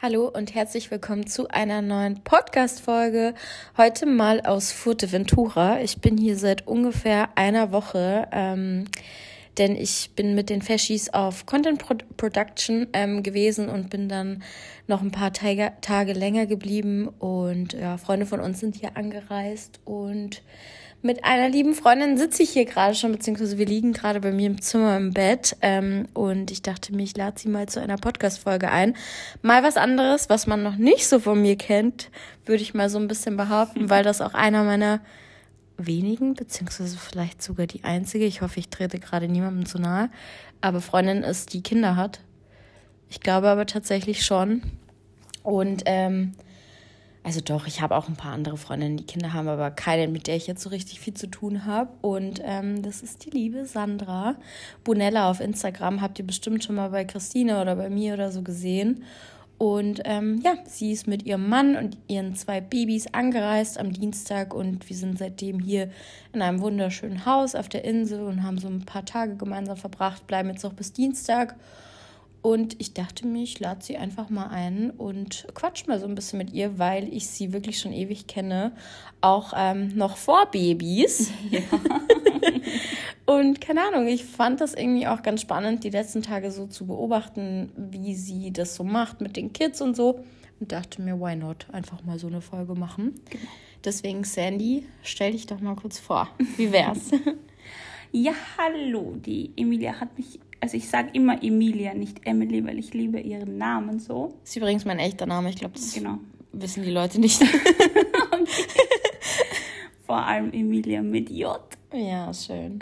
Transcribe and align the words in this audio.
Hallo 0.00 0.28
und 0.28 0.54
herzlich 0.54 0.92
willkommen 0.92 1.26
zu 1.26 1.48
einer 1.48 1.82
neuen 1.82 2.22
Podcast-Folge. 2.22 3.34
Heute 3.76 4.06
mal 4.06 4.40
aus 4.42 4.70
Fuerteventura. 4.70 5.80
Ich 5.80 6.00
bin 6.00 6.16
hier 6.16 6.36
seit 6.36 6.68
ungefähr 6.68 7.30
einer 7.34 7.72
Woche, 7.72 8.28
ähm, 8.30 8.84
denn 9.58 9.74
ich 9.74 10.12
bin 10.14 10.36
mit 10.36 10.50
den 10.50 10.62
Fashis 10.62 11.08
auf 11.08 11.46
Content 11.46 11.80
Pro 11.80 11.96
Production 12.16 12.86
ähm, 12.92 13.24
gewesen 13.24 13.68
und 13.68 13.90
bin 13.90 14.08
dann 14.08 14.44
noch 14.86 15.02
ein 15.02 15.10
paar 15.10 15.32
Tage, 15.32 15.72
Tage 15.80 16.12
länger 16.12 16.46
geblieben. 16.46 17.08
Und 17.08 17.72
ja, 17.72 17.98
Freunde 17.98 18.26
von 18.26 18.38
uns 18.38 18.60
sind 18.60 18.76
hier 18.76 18.96
angereist 18.96 19.80
und 19.84 20.42
mit 21.00 21.24
einer 21.24 21.48
lieben 21.48 21.74
Freundin 21.74 22.18
sitze 22.18 22.42
ich 22.42 22.50
hier 22.50 22.64
gerade 22.64 22.94
schon, 22.94 23.12
beziehungsweise 23.12 23.56
wir 23.56 23.66
liegen 23.66 23.92
gerade 23.92 24.20
bei 24.20 24.32
mir 24.32 24.46
im 24.48 24.60
Zimmer 24.60 24.96
im 24.96 25.12
Bett. 25.12 25.56
Ähm, 25.62 26.08
und 26.12 26.50
ich 26.50 26.62
dachte 26.62 26.94
mir, 26.94 27.04
ich 27.04 27.16
lade 27.16 27.38
sie 27.38 27.48
mal 27.48 27.68
zu 27.68 27.80
einer 27.80 27.96
Podcast-Folge 27.96 28.70
ein. 28.70 28.96
Mal 29.42 29.62
was 29.62 29.76
anderes, 29.76 30.28
was 30.28 30.46
man 30.46 30.62
noch 30.62 30.76
nicht 30.76 31.06
so 31.06 31.20
von 31.20 31.40
mir 31.40 31.56
kennt, 31.56 32.10
würde 32.46 32.62
ich 32.62 32.74
mal 32.74 32.90
so 32.90 32.98
ein 32.98 33.06
bisschen 33.06 33.36
behaupten, 33.36 33.90
weil 33.90 34.02
das 34.02 34.20
auch 34.20 34.34
einer 34.34 34.64
meiner 34.64 35.00
wenigen, 35.76 36.34
beziehungsweise 36.34 36.98
vielleicht 36.98 37.42
sogar 37.42 37.68
die 37.68 37.84
einzige, 37.84 38.24
ich 38.24 38.42
hoffe, 38.42 38.58
ich 38.58 38.68
trete 38.68 38.98
gerade 38.98 39.28
niemandem 39.28 39.64
zu 39.64 39.78
nahe, 39.78 40.10
aber 40.60 40.80
Freundin 40.80 41.22
ist, 41.22 41.52
die 41.52 41.62
Kinder 41.62 41.94
hat. 41.94 42.20
Ich 43.08 43.20
glaube 43.20 43.48
aber 43.48 43.66
tatsächlich 43.66 44.26
schon. 44.26 44.62
Und 45.44 45.84
ähm, 45.86 46.32
also 47.24 47.40
doch, 47.40 47.66
ich 47.66 47.80
habe 47.80 47.96
auch 47.96 48.08
ein 48.08 48.16
paar 48.16 48.32
andere 48.32 48.56
Freundinnen, 48.56 48.96
die 48.96 49.04
Kinder 49.06 49.32
haben, 49.32 49.48
aber 49.48 49.70
keine, 49.70 50.08
mit 50.08 50.26
der 50.26 50.36
ich 50.36 50.46
jetzt 50.46 50.62
so 50.62 50.70
richtig 50.70 51.00
viel 51.00 51.14
zu 51.14 51.26
tun 51.26 51.66
habe. 51.66 51.90
Und 52.00 52.40
ähm, 52.44 52.82
das 52.82 53.02
ist 53.02 53.24
die 53.24 53.30
liebe 53.30 53.66
Sandra 53.66 54.36
Bonella 54.84 55.30
auf 55.30 55.40
Instagram. 55.40 56.00
Habt 56.00 56.18
ihr 56.18 56.26
bestimmt 56.26 56.64
schon 56.64 56.76
mal 56.76 56.90
bei 56.90 57.04
Christine 57.04 57.60
oder 57.60 57.76
bei 57.76 57.90
mir 57.90 58.14
oder 58.14 58.32
so 58.32 58.42
gesehen. 58.42 59.04
Und 59.58 60.02
ähm, 60.04 60.40
ja, 60.44 60.54
sie 60.66 60.92
ist 60.92 61.08
mit 61.08 61.26
ihrem 61.26 61.48
Mann 61.48 61.74
und 61.74 61.98
ihren 62.06 62.36
zwei 62.36 62.60
Babys 62.60 63.08
angereist 63.12 63.76
am 63.78 63.92
Dienstag 63.92 64.54
und 64.54 64.88
wir 64.88 64.96
sind 64.96 65.18
seitdem 65.18 65.58
hier 65.58 65.90
in 66.32 66.42
einem 66.42 66.60
wunderschönen 66.60 67.26
Haus 67.26 67.56
auf 67.56 67.68
der 67.68 67.84
Insel 67.84 68.22
und 68.22 68.44
haben 68.44 68.58
so 68.58 68.68
ein 68.68 68.86
paar 68.86 69.04
Tage 69.04 69.34
gemeinsam 69.34 69.76
verbracht, 69.76 70.28
bleiben 70.28 70.50
jetzt 70.50 70.64
auch 70.64 70.74
bis 70.74 70.92
Dienstag. 70.92 71.56
Und 72.40 72.80
ich 72.80 72.94
dachte 72.94 73.26
mir, 73.26 73.42
ich 73.42 73.58
lade 73.58 73.84
sie 73.84 73.96
einfach 73.96 74.30
mal 74.30 74.46
ein 74.46 74.90
und 74.90 75.46
quatsch 75.54 75.86
mal 75.86 75.98
so 75.98 76.06
ein 76.06 76.14
bisschen 76.14 76.38
mit 76.38 76.52
ihr, 76.52 76.78
weil 76.78 77.12
ich 77.12 77.26
sie 77.26 77.52
wirklich 77.52 77.80
schon 77.80 77.92
ewig 77.92 78.26
kenne. 78.26 78.72
Auch 79.20 79.52
ähm, 79.56 79.96
noch 79.96 80.16
vor 80.16 80.46
Babys. 80.50 81.30
Ja. 81.50 81.60
und 83.26 83.60
keine 83.60 83.82
Ahnung, 83.82 84.06
ich 84.06 84.24
fand 84.24 84.60
das 84.60 84.74
irgendwie 84.74 85.06
auch 85.06 85.22
ganz 85.22 85.40
spannend, 85.40 85.84
die 85.84 85.90
letzten 85.90 86.22
Tage 86.22 86.50
so 86.50 86.66
zu 86.66 86.86
beobachten, 86.86 87.72
wie 87.76 88.14
sie 88.14 88.52
das 88.52 88.74
so 88.74 88.84
macht 88.84 89.20
mit 89.20 89.36
den 89.36 89.52
Kids 89.52 89.80
und 89.80 89.96
so. 89.96 90.24
Und 90.60 90.72
dachte 90.72 91.02
mir, 91.02 91.20
why 91.20 91.36
not? 91.36 91.66
Einfach 91.72 92.04
mal 92.04 92.18
so 92.18 92.26
eine 92.26 92.40
Folge 92.40 92.74
machen. 92.74 93.20
Genau. 93.30 93.44
Deswegen, 93.84 94.24
Sandy, 94.24 94.86
stell 95.02 95.32
dich 95.32 95.46
doch 95.46 95.60
mal 95.60 95.76
kurz 95.76 95.98
vor. 95.98 96.28
Wie 96.56 96.72
wär's? 96.72 97.10
ja, 98.12 98.32
hallo. 98.56 99.16
Die 99.16 99.52
Emilia 99.56 100.00
hat 100.00 100.16
mich 100.18 100.40
also 100.60 100.76
ich 100.76 100.88
sage 100.88 101.10
immer 101.12 101.42
Emilia, 101.42 101.94
nicht 101.94 102.26
Emily, 102.26 102.64
weil 102.64 102.78
ich 102.78 102.92
liebe 102.94 103.20
ihren 103.20 103.58
Namen 103.58 104.00
so. 104.00 104.38
Ist 104.44 104.56
übrigens 104.56 104.84
mein 104.84 104.98
echter 104.98 105.26
Name, 105.26 105.50
ich 105.50 105.56
glaube, 105.56 105.74
das 105.74 105.92
genau. 105.92 106.18
wissen 106.52 106.82
die 106.82 106.90
Leute 106.90 107.20
nicht. 107.20 107.42
Vor 110.06 110.16
allem 110.16 110.52
Emilia 110.52 111.02
mit 111.02 111.30
J. 111.30 111.60
Ja, 111.92 112.32
schön. 112.32 112.78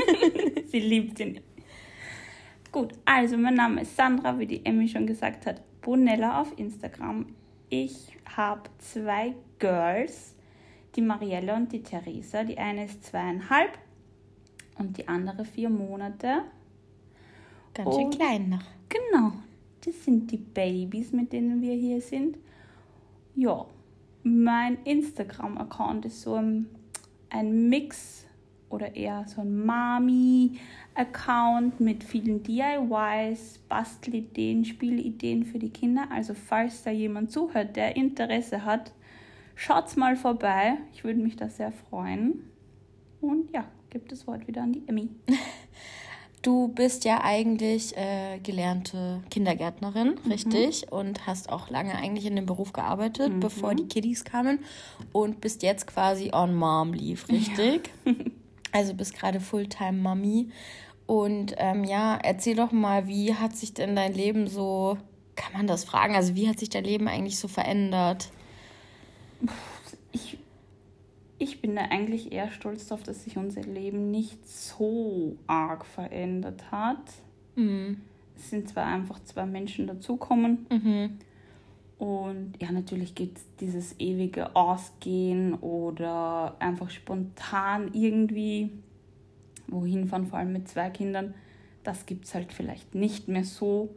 Sie 0.66 0.80
liebt 0.80 1.20
ihn. 1.20 1.40
Gut, 2.72 2.92
also 3.04 3.38
mein 3.38 3.54
Name 3.54 3.82
ist 3.82 3.96
Sandra, 3.96 4.38
wie 4.38 4.46
die 4.46 4.64
Emmy 4.64 4.88
schon 4.88 5.06
gesagt 5.06 5.46
hat, 5.46 5.62
Bonella 5.80 6.42
auf 6.42 6.52
Instagram. 6.58 7.26
Ich 7.70 8.16
habe 8.36 8.68
zwei 8.78 9.34
Girls, 9.58 10.34
die 10.94 11.00
Marielle 11.00 11.54
und 11.54 11.72
die 11.72 11.82
Theresa. 11.82 12.44
Die 12.44 12.58
eine 12.58 12.84
ist 12.84 13.04
zweieinhalb 13.04 13.78
und 14.78 14.98
die 14.98 15.08
andere 15.08 15.44
vier 15.44 15.70
Monate. 15.70 16.42
Ganz 17.76 17.94
schön 17.94 18.10
klein 18.10 18.48
noch. 18.48 18.64
Genau, 18.88 19.32
das 19.84 20.02
sind 20.02 20.30
die 20.30 20.38
Babys, 20.38 21.12
mit 21.12 21.30
denen 21.34 21.60
wir 21.60 21.74
hier 21.74 22.00
sind. 22.00 22.38
Ja, 23.34 23.66
mein 24.22 24.78
Instagram-Account 24.84 26.06
ist 26.06 26.22
so 26.22 26.36
ein, 26.36 26.70
ein 27.28 27.68
Mix 27.68 28.24
oder 28.70 28.96
eher 28.96 29.26
so 29.28 29.42
ein 29.42 29.66
Mami-Account 29.66 30.58
mit 31.80 32.02
vielen 32.02 32.42
DIYs, 32.42 33.58
Bastelideen, 33.68 34.64
Spielideen 34.64 35.44
für 35.44 35.58
die 35.58 35.68
Kinder. 35.68 36.08
Also 36.10 36.32
falls 36.32 36.82
da 36.82 36.90
jemand 36.90 37.30
zuhört, 37.30 37.76
der 37.76 37.94
Interesse 37.94 38.64
hat, 38.64 38.94
schaut's 39.54 39.96
mal 39.96 40.16
vorbei. 40.16 40.78
Ich 40.94 41.04
würde 41.04 41.20
mich 41.20 41.36
da 41.36 41.50
sehr 41.50 41.72
freuen. 41.72 42.42
Und 43.20 43.50
ja, 43.52 43.66
gibt 43.90 44.12
das 44.12 44.26
Wort 44.26 44.48
wieder 44.48 44.62
an 44.62 44.72
die 44.72 44.88
Emmy. 44.88 45.10
Du 46.46 46.68
bist 46.68 47.04
ja 47.04 47.24
eigentlich 47.24 47.96
äh, 47.96 48.38
gelernte 48.38 49.20
Kindergärtnerin, 49.30 50.14
mhm. 50.22 50.30
richtig? 50.30 50.92
Und 50.92 51.26
hast 51.26 51.50
auch 51.50 51.70
lange 51.70 51.96
eigentlich 51.96 52.24
in 52.24 52.36
dem 52.36 52.46
Beruf 52.46 52.72
gearbeitet, 52.72 53.32
mhm. 53.32 53.40
bevor 53.40 53.74
die 53.74 53.88
Kiddies 53.88 54.24
kamen. 54.24 54.60
Und 55.10 55.40
bist 55.40 55.64
jetzt 55.64 55.88
quasi 55.88 56.30
on 56.32 56.54
Mom 56.54 56.92
Leave, 56.92 57.28
richtig? 57.28 57.90
Ja. 58.04 58.12
also 58.72 58.94
bist 58.94 59.14
gerade 59.14 59.40
Fulltime 59.40 59.98
Mommy. 59.98 60.50
Und 61.06 61.56
ähm, 61.58 61.82
ja, 61.82 62.16
erzähl 62.22 62.54
doch 62.54 62.70
mal, 62.70 63.08
wie 63.08 63.34
hat 63.34 63.56
sich 63.56 63.74
denn 63.74 63.96
dein 63.96 64.14
Leben 64.14 64.46
so, 64.46 64.98
kann 65.34 65.52
man 65.52 65.66
das 65.66 65.82
fragen? 65.82 66.14
Also 66.14 66.36
wie 66.36 66.48
hat 66.48 66.60
sich 66.60 66.70
dein 66.70 66.84
Leben 66.84 67.08
eigentlich 67.08 67.40
so 67.40 67.48
verändert? 67.48 68.30
Ich 70.12 70.38
ich 71.38 71.60
bin 71.60 71.76
da 71.76 71.82
eigentlich 71.82 72.32
eher 72.32 72.50
stolz 72.50 72.86
darauf, 72.86 73.02
dass 73.02 73.24
sich 73.24 73.36
unser 73.36 73.62
Leben 73.62 74.10
nicht 74.10 74.48
so 74.48 75.36
arg 75.46 75.84
verändert 75.84 76.70
hat. 76.70 77.12
Mhm. 77.56 78.00
Es 78.36 78.50
sind 78.50 78.68
zwar 78.68 78.86
einfach 78.86 79.22
zwei 79.24 79.46
Menschen 79.46 79.86
dazukommen. 79.86 80.66
Mhm. 80.70 81.18
Und 81.98 82.54
ja, 82.60 82.72
natürlich 82.72 83.14
gibt 83.14 83.38
es 83.38 83.44
dieses 83.60 83.98
ewige 83.98 84.54
Ausgehen 84.54 85.54
oder 85.54 86.56
einfach 86.58 86.90
spontan 86.90 87.90
irgendwie 87.94 88.70
wohin 89.68 90.06
fahren, 90.06 90.26
vor 90.26 90.38
allem 90.38 90.52
mit 90.52 90.68
zwei 90.68 90.90
Kindern. 90.90 91.34
Das 91.84 92.04
gibt 92.06 92.26
es 92.26 92.34
halt 92.34 92.52
vielleicht 92.52 92.94
nicht 92.94 93.28
mehr 93.28 93.44
so. 93.44 93.94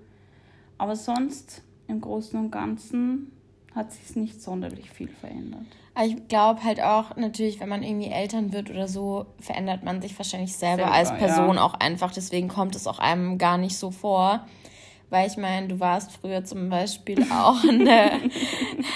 Aber 0.77 0.95
sonst 0.95 1.61
im 1.87 1.99
Großen 1.99 2.39
und 2.39 2.51
Ganzen 2.51 3.31
hat 3.75 3.91
sich 3.91 4.15
nicht 4.15 4.41
sonderlich 4.41 4.89
viel 4.89 5.09
verändert. 5.09 5.65
Ich 6.05 6.27
glaube 6.27 6.63
halt 6.63 6.81
auch, 6.81 7.15
natürlich, 7.15 7.59
wenn 7.59 7.69
man 7.69 7.83
irgendwie 7.83 8.09
Eltern 8.09 8.53
wird 8.53 8.69
oder 8.69 8.87
so, 8.87 9.25
verändert 9.39 9.83
man 9.83 10.01
sich 10.01 10.17
wahrscheinlich 10.17 10.55
selber, 10.55 10.83
selber 10.83 10.91
als 10.91 11.15
Person 11.15 11.55
ja. 11.55 11.63
auch 11.63 11.73
einfach. 11.73 12.11
Deswegen 12.11 12.47
kommt 12.47 12.75
es 12.75 12.87
auch 12.87 12.99
einem 12.99 13.37
gar 13.37 13.57
nicht 13.57 13.77
so 13.77 13.91
vor. 13.91 14.45
Weil 15.09 15.27
ich 15.27 15.37
meine, 15.37 15.67
du 15.67 15.79
warst 15.79 16.11
früher 16.11 16.43
zum 16.43 16.69
Beispiel 16.69 17.23
auch 17.31 17.63
eine, 17.63 18.11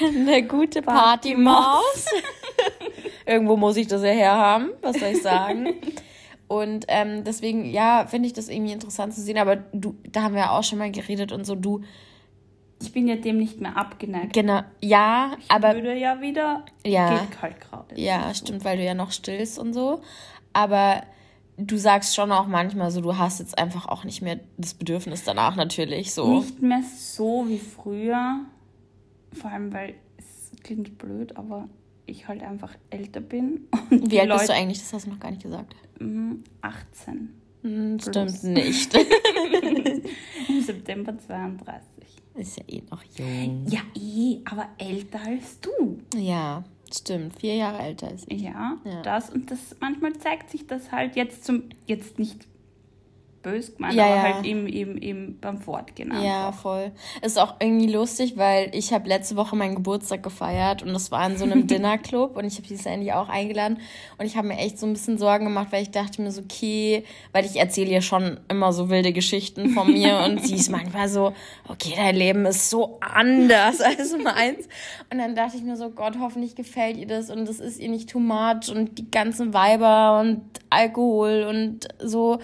eine 0.03 0.43
gute 0.47 0.81
Partymaus. 0.81 2.05
Irgendwo 3.25 3.57
muss 3.57 3.77
ich 3.77 3.87
das 3.87 4.03
ja 4.03 4.09
herhaben, 4.09 4.69
was 4.81 4.99
soll 4.99 5.09
ich 5.09 5.21
sagen. 5.23 5.73
Und 6.47 6.85
ähm, 6.89 7.23
deswegen, 7.23 7.65
ja, 7.65 8.05
finde 8.05 8.27
ich 8.27 8.33
das 8.33 8.49
irgendwie 8.49 8.73
interessant 8.73 9.13
zu 9.13 9.21
sehen. 9.21 9.39
Aber 9.39 9.55
du, 9.55 9.95
da 10.11 10.23
haben 10.23 10.35
wir 10.35 10.51
auch 10.51 10.63
schon 10.63 10.77
mal 10.77 10.91
geredet 10.91 11.31
und 11.31 11.45
so, 11.45 11.55
du 11.55 11.81
ich 12.83 12.91
bin 12.91 13.07
ja 13.07 13.15
dem 13.15 13.37
nicht 13.37 13.61
mehr 13.61 13.77
abgeneigt. 13.77 14.33
Genau, 14.33 14.61
ja, 14.81 15.35
ich 15.39 15.49
aber. 15.49 15.73
würde 15.75 15.97
ja 15.97 16.21
wieder. 16.21 16.65
Ja. 16.85 17.19
Geht 17.19 17.31
kalt 17.31 17.61
gerade. 17.61 17.99
Ja, 17.99 18.33
stimmt, 18.33 18.65
weil 18.65 18.77
du 18.77 18.83
ja 18.83 18.93
noch 18.93 19.11
stillst 19.11 19.57
und 19.57 19.73
so. 19.73 20.01
Aber 20.53 21.03
du 21.57 21.77
sagst 21.77 22.15
schon 22.15 22.31
auch 22.31 22.47
manchmal 22.47 22.91
so, 22.91 23.01
du 23.01 23.17
hast 23.17 23.39
jetzt 23.39 23.57
einfach 23.57 23.87
auch 23.87 24.03
nicht 24.03 24.21
mehr 24.21 24.39
das 24.57 24.73
Bedürfnis 24.73 25.23
danach 25.23 25.55
natürlich 25.55 26.13
so. 26.13 26.39
Nicht 26.39 26.61
mehr 26.61 26.83
so 26.97 27.47
wie 27.47 27.59
früher. 27.59 28.41
Vor 29.31 29.49
allem, 29.51 29.73
weil 29.73 29.95
es 30.17 30.51
klingt 30.61 30.97
blöd, 30.97 31.37
aber 31.37 31.69
ich 32.05 32.27
halt 32.27 32.43
einfach 32.43 32.75
älter 32.89 33.21
bin. 33.21 33.67
wie 33.89 34.19
alt 34.19 34.29
Leute, 34.29 34.39
bist 34.39 34.49
du 34.49 34.53
eigentlich? 34.53 34.79
Das 34.79 34.93
hast 34.93 35.05
du 35.07 35.11
noch 35.11 35.19
gar 35.19 35.31
nicht 35.31 35.43
gesagt. 35.43 35.75
18. 36.61 37.29
Hm, 37.61 37.99
stimmt 37.99 38.43
nicht. 38.43 38.93
Im 40.49 40.61
September 40.61 41.17
32. 41.17 41.92
Ist 42.35 42.57
ja 42.57 42.63
eh 42.67 42.81
noch 42.89 43.03
jung. 43.17 43.65
Ja, 43.67 43.81
eh, 43.95 44.39
aber 44.45 44.67
älter 44.77 45.19
als 45.21 45.59
du. 45.59 45.99
Ja, 46.15 46.63
stimmt. 46.91 47.39
Vier 47.39 47.55
Jahre 47.55 47.79
älter 47.79 48.07
als 48.07 48.25
ich. 48.27 48.41
Ja, 48.41 48.77
ja, 48.83 49.01
das 49.03 49.29
und 49.29 49.51
das 49.51 49.75
manchmal 49.79 50.13
zeigt 50.13 50.49
sich 50.49 50.65
das 50.65 50.91
halt 50.91 51.15
jetzt 51.15 51.45
zum 51.45 51.63
jetzt 51.85 52.17
nicht 52.17 52.47
böse 53.43 53.73
gemeint, 53.73 53.93
ja, 53.93 54.05
aber 54.05 54.15
ja. 54.15 54.21
halt 54.21 54.45
eben, 54.45 54.67
eben, 54.67 54.97
eben 54.97 55.37
beim 55.39 55.59
Fortgehen. 55.59 56.11
Einfach. 56.11 56.25
Ja, 56.25 56.51
voll. 56.51 56.91
Ist 57.21 57.37
auch 57.37 57.55
irgendwie 57.59 57.91
lustig, 57.91 58.37
weil 58.37 58.71
ich 58.73 58.93
habe 58.93 59.07
letzte 59.07 59.35
Woche 59.35 59.55
meinen 59.55 59.75
Geburtstag 59.75 60.23
gefeiert 60.23 60.81
und 60.81 60.93
das 60.93 61.11
war 61.11 61.29
in 61.29 61.37
so 61.37 61.43
einem 61.43 61.67
Dinnerclub 61.67 62.37
und 62.37 62.45
ich 62.45 62.55
habe 62.55 62.67
die 62.67 62.77
Sandy 62.77 63.11
auch 63.11 63.29
eingeladen 63.29 63.79
und 64.17 64.25
ich 64.25 64.37
habe 64.37 64.47
mir 64.47 64.57
echt 64.57 64.79
so 64.79 64.87
ein 64.87 64.93
bisschen 64.93 65.17
Sorgen 65.17 65.45
gemacht, 65.45 65.67
weil 65.71 65.83
ich 65.83 65.91
dachte 65.91 66.21
mir 66.21 66.31
so, 66.31 66.41
okay, 66.41 67.03
weil 67.33 67.45
ich 67.45 67.57
erzähle 67.57 67.91
ihr 67.91 68.01
schon 68.01 68.39
immer 68.47 68.73
so 68.73 68.89
wilde 68.89 69.11
Geschichten 69.11 69.69
von 69.69 69.91
mir 69.91 70.19
und 70.25 70.43
sie 70.43 70.55
ist 70.55 70.71
manchmal 70.71 71.09
so, 71.09 71.33
okay, 71.67 71.93
dein 71.95 72.15
Leben 72.15 72.45
ist 72.45 72.69
so 72.69 72.97
anders 73.01 73.81
als 73.81 74.15
meins. 74.17 74.67
Und 75.11 75.17
dann 75.17 75.35
dachte 75.35 75.57
ich 75.57 75.63
mir 75.63 75.75
so, 75.75 75.89
Gott, 75.89 76.15
hoffentlich 76.19 76.55
gefällt 76.55 76.97
ihr 76.97 77.07
das 77.07 77.29
und 77.29 77.47
das 77.47 77.59
ist 77.59 77.79
ihr 77.79 77.89
nicht 77.89 78.09
too 78.09 78.19
much 78.19 78.71
und 78.73 78.97
die 78.97 79.11
ganzen 79.11 79.53
Weiber 79.53 80.21
und 80.21 80.41
Alkohol 80.69 81.45
und 81.49 81.89
so. 81.99 82.39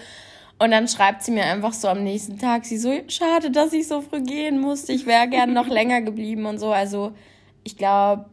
Und 0.60 0.72
dann 0.72 0.90
schreibt 0.90 1.24
sie 1.24 1.32
mir 1.32 1.46
einfach 1.46 1.72
so 1.72 1.88
am 1.88 2.04
nächsten 2.04 2.38
Tag, 2.38 2.66
sie 2.66 2.78
so, 2.78 2.92
schade, 3.08 3.50
dass 3.50 3.72
ich 3.72 3.88
so 3.88 4.02
früh 4.02 4.22
gehen 4.22 4.60
musste. 4.60 4.92
Ich 4.92 5.06
wäre 5.06 5.30
gern 5.30 5.54
noch 5.54 5.68
länger 5.68 6.02
geblieben 6.02 6.46
und 6.46 6.60
so. 6.60 6.72
Also 6.72 7.14
ich 7.64 7.78
glaube, 7.78 8.26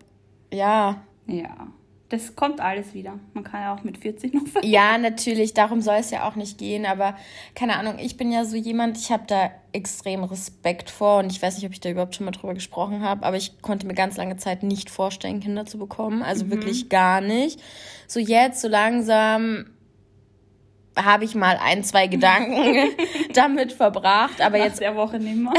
ja. 0.52 1.02
Ja, 1.28 1.68
das 2.08 2.34
kommt 2.34 2.60
alles 2.60 2.94
wieder. 2.94 3.18
Man 3.32 3.44
kann 3.44 3.62
ja 3.62 3.74
auch 3.74 3.84
mit 3.84 3.98
40 3.98 4.34
noch 4.34 4.46
verlieren. 4.46 4.72
Ja, 4.72 4.98
natürlich. 4.98 5.54
Darum 5.54 5.80
soll 5.80 5.96
es 5.96 6.10
ja 6.10 6.28
auch 6.28 6.34
nicht 6.34 6.58
gehen. 6.58 6.84
Aber 6.84 7.16
keine 7.54 7.76
Ahnung, 7.76 7.98
ich 8.00 8.16
bin 8.16 8.32
ja 8.32 8.44
so 8.44 8.56
jemand, 8.56 8.98
ich 8.98 9.12
habe 9.12 9.24
da 9.28 9.50
extrem 9.72 10.24
Respekt 10.24 10.90
vor. 10.90 11.20
Und 11.20 11.30
ich 11.30 11.40
weiß 11.40 11.56
nicht, 11.56 11.66
ob 11.66 11.72
ich 11.72 11.80
da 11.80 11.90
überhaupt 11.90 12.16
schon 12.16 12.24
mal 12.24 12.32
drüber 12.32 12.54
gesprochen 12.54 13.02
habe. 13.02 13.24
Aber 13.24 13.36
ich 13.36 13.62
konnte 13.62 13.86
mir 13.86 13.94
ganz 13.94 14.16
lange 14.16 14.36
Zeit 14.36 14.64
nicht 14.64 14.90
vorstellen, 14.90 15.38
Kinder 15.38 15.64
zu 15.64 15.78
bekommen. 15.78 16.22
Also 16.22 16.44
mhm. 16.44 16.50
wirklich 16.50 16.88
gar 16.88 17.20
nicht. 17.20 17.60
So 18.08 18.18
jetzt, 18.18 18.60
so 18.60 18.68
langsam 18.68 19.66
habe 20.96 21.24
ich 21.24 21.34
mal 21.34 21.58
ein, 21.62 21.84
zwei 21.84 22.06
Gedanken 22.06 22.90
damit 23.34 23.72
verbracht, 23.72 24.40
aber 24.40 24.58
Nach 24.58 24.64
jetzt 24.64 24.80
der 24.80 24.96
Woche 24.96 25.18
nicht 25.18 25.36
mehr. 25.36 25.52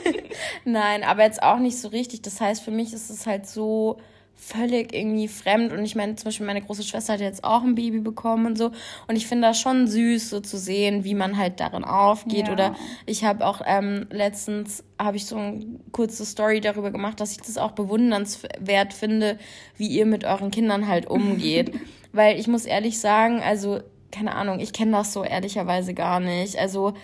Nein, 0.64 1.04
aber 1.04 1.22
jetzt 1.22 1.42
auch 1.42 1.58
nicht 1.58 1.78
so 1.78 1.88
richtig. 1.88 2.22
Das 2.22 2.40
heißt, 2.40 2.62
für 2.62 2.70
mich 2.70 2.92
ist 2.92 3.10
es 3.10 3.26
halt 3.26 3.46
so 3.46 3.98
völlig 4.42 4.92
irgendwie 4.92 5.28
fremd 5.28 5.72
und 5.72 5.84
ich 5.84 5.94
meine 5.94 6.16
zum 6.16 6.24
Beispiel 6.24 6.46
meine 6.46 6.62
große 6.62 6.82
Schwester 6.82 7.12
hat 7.12 7.20
jetzt 7.20 7.44
auch 7.44 7.62
ein 7.62 7.76
Baby 7.76 8.00
bekommen 8.00 8.46
und 8.46 8.58
so 8.58 8.72
und 9.06 9.14
ich 9.14 9.28
finde 9.28 9.46
das 9.46 9.60
schon 9.60 9.86
süß 9.86 10.30
so 10.30 10.40
zu 10.40 10.58
sehen 10.58 11.04
wie 11.04 11.14
man 11.14 11.38
halt 11.38 11.60
darin 11.60 11.84
aufgeht 11.84 12.48
ja. 12.48 12.52
oder 12.52 12.76
ich 13.06 13.24
habe 13.24 13.46
auch 13.46 13.60
ähm, 13.64 14.06
letztens 14.10 14.82
habe 14.98 15.16
ich 15.16 15.26
so 15.26 15.36
eine 15.36 15.64
kurze 15.92 16.24
Story 16.24 16.60
darüber 16.60 16.90
gemacht 16.90 17.20
dass 17.20 17.30
ich 17.30 17.38
das 17.38 17.56
auch 17.56 17.70
bewundernswert 17.70 18.92
finde 18.94 19.38
wie 19.76 19.86
ihr 19.86 20.06
mit 20.06 20.24
euren 20.24 20.50
Kindern 20.50 20.88
halt 20.88 21.06
umgeht 21.06 21.72
weil 22.12 22.36
ich 22.36 22.48
muss 22.48 22.64
ehrlich 22.64 22.98
sagen 22.98 23.40
also 23.40 23.80
keine 24.12 24.34
Ahnung, 24.36 24.60
ich 24.60 24.72
kenne 24.72 24.92
das 24.92 25.12
so 25.12 25.24
ehrlicherweise 25.24 25.94
gar 25.94 26.20
nicht. 26.20 26.56
Also 26.56 26.94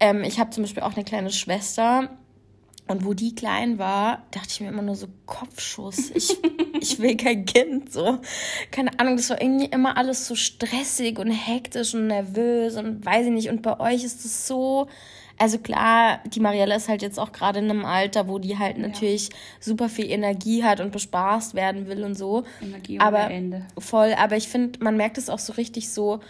ähm, 0.00 0.22
ich 0.22 0.38
habe 0.38 0.50
zum 0.50 0.62
Beispiel 0.62 0.82
auch 0.82 0.94
eine 0.94 1.04
kleine 1.04 1.30
Schwester 1.30 2.08
und 2.86 3.04
wo 3.04 3.14
die 3.14 3.34
klein 3.34 3.78
war, 3.78 4.22
dachte 4.30 4.48
ich 4.50 4.60
mir 4.60 4.68
immer 4.68 4.82
nur 4.82 4.94
so 4.94 5.06
Kopfschuss. 5.24 6.10
Ich, 6.14 6.36
ich 6.80 6.98
will 6.98 7.16
kein 7.16 7.46
Kind. 7.46 7.92
So. 7.92 8.18
Keine 8.70 8.98
Ahnung, 8.98 9.16
das 9.16 9.30
war 9.30 9.40
irgendwie 9.40 9.66
immer 9.66 9.96
alles 9.96 10.26
so 10.26 10.34
stressig 10.34 11.18
und 11.18 11.30
hektisch 11.30 11.94
und 11.94 12.08
nervös 12.08 12.76
und 12.76 13.04
weiß 13.04 13.26
ich 13.26 13.32
nicht. 13.32 13.48
Und 13.48 13.62
bei 13.62 13.80
euch 13.80 14.04
ist 14.04 14.24
es 14.24 14.46
so, 14.46 14.86
also 15.38 15.58
klar, 15.58 16.20
die 16.26 16.40
Marielle 16.40 16.76
ist 16.76 16.88
halt 16.88 17.00
jetzt 17.00 17.18
auch 17.18 17.32
gerade 17.32 17.58
in 17.58 17.70
einem 17.70 17.86
Alter, 17.86 18.28
wo 18.28 18.38
die 18.38 18.58
halt 18.58 18.76
ja. 18.76 18.86
natürlich 18.86 19.30
super 19.60 19.88
viel 19.88 20.10
Energie 20.10 20.62
hat 20.62 20.80
und 20.80 20.92
bespaßt 20.92 21.54
werden 21.54 21.88
will 21.88 22.04
und 22.04 22.16
so. 22.16 22.44
Energie 22.62 23.00
aber 23.00 23.30
Ende. 23.30 23.66
voll, 23.78 24.12
aber 24.12 24.36
ich 24.36 24.48
finde, 24.48 24.78
man 24.84 24.98
merkt 24.98 25.16
es 25.16 25.30
auch 25.30 25.38
so 25.38 25.54
richtig 25.54 25.90
so, 25.90 26.20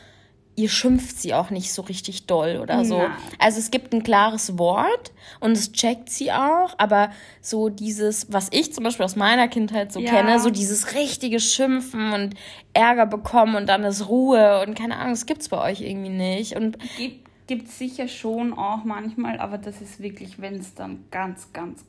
ihr 0.56 0.68
schimpft 0.68 1.20
sie 1.20 1.34
auch 1.34 1.50
nicht 1.50 1.72
so 1.72 1.82
richtig 1.82 2.26
doll 2.26 2.58
oder 2.62 2.84
so. 2.84 2.98
Nein. 2.98 3.10
Also 3.38 3.58
es 3.58 3.70
gibt 3.70 3.92
ein 3.92 4.02
klares 4.02 4.58
Wort 4.58 5.12
und 5.40 5.52
es 5.52 5.72
checkt 5.72 6.10
sie 6.10 6.32
auch, 6.32 6.74
aber 6.78 7.10
so 7.40 7.68
dieses, 7.68 8.32
was 8.32 8.48
ich 8.52 8.72
zum 8.72 8.84
Beispiel 8.84 9.04
aus 9.04 9.16
meiner 9.16 9.48
Kindheit 9.48 9.92
so 9.92 10.00
ja. 10.00 10.10
kenne, 10.10 10.38
so 10.38 10.50
dieses 10.50 10.94
richtige 10.94 11.40
Schimpfen 11.40 12.12
und 12.12 12.34
Ärger 12.72 13.06
bekommen 13.06 13.56
und 13.56 13.68
dann 13.68 13.84
ist 13.84 14.08
Ruhe 14.08 14.64
und 14.66 14.74
keine 14.78 14.96
Ahnung, 14.96 15.12
das 15.12 15.26
gibt's 15.26 15.48
bei 15.48 15.60
euch 15.60 15.80
irgendwie 15.80 16.10
nicht. 16.10 16.56
Und 16.56 16.78
gibt 16.96 17.24
gibt's 17.46 17.78
sicher 17.78 18.08
schon 18.08 18.52
auch 18.52 18.84
manchmal, 18.84 19.38
aber 19.38 19.58
das 19.58 19.80
ist 19.80 20.00
wirklich, 20.00 20.40
wenn 20.40 20.54
es 20.54 20.74
dann 20.74 21.04
ganz, 21.10 21.52
ganz, 21.52 21.84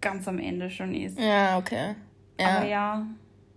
ganz 0.00 0.26
am 0.28 0.38
Ende 0.38 0.70
schon 0.70 0.94
ist. 0.94 1.18
Ja, 1.18 1.58
okay. 1.58 1.94
Ja. 2.40 2.58
Aber 2.58 2.66
ja, 2.66 3.06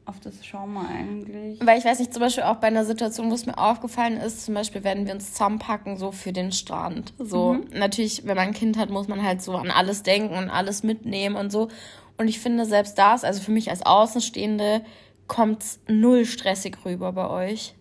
auf 0.05 0.19
das 0.19 0.45
schauen 0.45 0.73
wir 0.73 0.87
eigentlich. 0.87 1.59
Weil 1.61 1.77
ich 1.77 1.85
weiß 1.85 1.99
nicht, 1.99 2.13
zum 2.13 2.21
Beispiel 2.21 2.43
auch 2.43 2.57
bei 2.57 2.67
einer 2.67 2.85
Situation, 2.85 3.29
wo 3.29 3.35
es 3.35 3.45
mir 3.45 3.57
aufgefallen 3.57 4.17
ist, 4.17 4.45
zum 4.45 4.55
Beispiel 4.55 4.83
werden 4.83 5.05
wir 5.05 5.13
uns 5.13 5.33
zusammenpacken, 5.33 5.97
so 5.97 6.11
für 6.11 6.33
den 6.33 6.51
Strand. 6.51 7.13
So, 7.19 7.53
mhm. 7.53 7.67
natürlich, 7.73 8.25
wenn 8.25 8.35
man 8.35 8.49
ein 8.49 8.53
Kind 8.53 8.77
hat, 8.77 8.89
muss 8.89 9.07
man 9.07 9.23
halt 9.23 9.41
so 9.41 9.55
an 9.55 9.71
alles 9.71 10.03
denken 10.03 10.35
und 10.35 10.49
alles 10.49 10.83
mitnehmen 10.83 11.35
und 11.35 11.51
so. 11.51 11.69
Und 12.17 12.27
ich 12.27 12.39
finde, 12.39 12.65
selbst 12.65 12.97
das, 12.97 13.23
also 13.23 13.41
für 13.41 13.51
mich 13.51 13.69
als 13.69 13.85
Außenstehende, 13.85 14.81
kommt 15.27 15.63
null 15.87 16.25
stressig 16.25 16.77
rüber 16.83 17.13
bei 17.13 17.29
euch. 17.29 17.75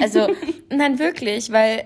Also, 0.00 0.28
nein, 0.70 0.98
wirklich, 0.98 1.52
weil, 1.52 1.84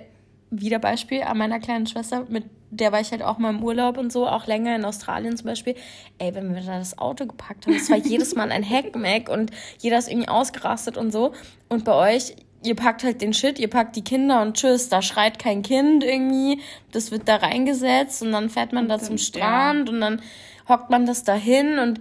wieder 0.50 0.78
Beispiel 0.78 1.23
an 1.23 1.38
meiner 1.38 1.61
kleinen 1.61 1.87
Schwester 1.87 2.26
mit 2.28 2.44
der 2.73 2.91
war 2.91 3.01
ich 3.01 3.11
halt 3.11 3.23
auch 3.23 3.37
mal 3.37 3.51
im 3.51 3.63
Urlaub 3.63 3.99
und 3.99 4.11
so, 4.11 4.27
auch 4.27 4.47
länger 4.47 4.75
in 4.75 4.85
Australien 4.87 5.37
zum 5.37 5.47
Beispiel. 5.47 5.75
Ey, 6.19 6.35
wenn 6.35 6.55
wir 6.55 6.63
da 6.63 6.79
das 6.79 6.97
Auto 6.97 7.27
gepackt 7.27 7.67
haben, 7.67 7.75
das 7.75 7.91
war 7.91 7.99
jedes 7.99 8.35
Mal 8.35 8.51
ein 8.51 8.69
Hackmack 8.69 9.29
und 9.29 9.51
jeder 9.79 9.99
ist 9.99 10.09
irgendwie 10.09 10.29
ausgerastet 10.29 10.97
und 10.97 11.13
so. 11.13 11.33
Und 11.69 11.85
bei 11.85 12.15
euch, 12.15 12.35
ihr 12.65 12.75
packt 12.75 13.05
halt 13.05 13.21
den 13.21 13.35
Shit, 13.35 13.59
ihr 13.59 13.69
packt 13.69 13.95
die 13.95 14.03
Kinder 14.03 14.41
und 14.41 14.57
tschüss, 14.57 14.89
da 14.89 15.03
schreit 15.03 15.39
kein 15.39 15.63
Kind 15.63 16.03
irgendwie, 16.03 16.63
das 16.93 17.11
wird 17.11 17.29
da 17.29 17.37
reingesetzt 17.37 18.23
und 18.23 18.33
dann 18.33 18.49
fährt 18.49 18.73
man 18.73 18.89
da 18.89 18.99
zum 18.99 19.19
Strand 19.19 19.89
ja. 19.89 19.95
und 19.95 20.01
dann 20.01 20.23
hockt 20.67 20.89
man 20.89 21.05
das 21.05 21.25
dahin 21.25 21.79
und 21.79 22.01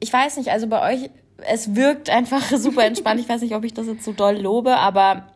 ich 0.00 0.12
weiß 0.12 0.36
nicht, 0.36 0.50
also 0.50 0.66
bei 0.66 0.92
euch, 0.92 1.08
es 1.38 1.74
wirkt 1.74 2.10
einfach 2.10 2.42
super 2.56 2.84
entspannt. 2.84 3.20
Ich 3.20 3.28
weiß 3.28 3.40
nicht, 3.40 3.54
ob 3.54 3.64
ich 3.64 3.72
das 3.72 3.86
jetzt 3.86 4.04
so 4.04 4.12
doll 4.12 4.36
lobe, 4.36 4.76
aber 4.76 5.33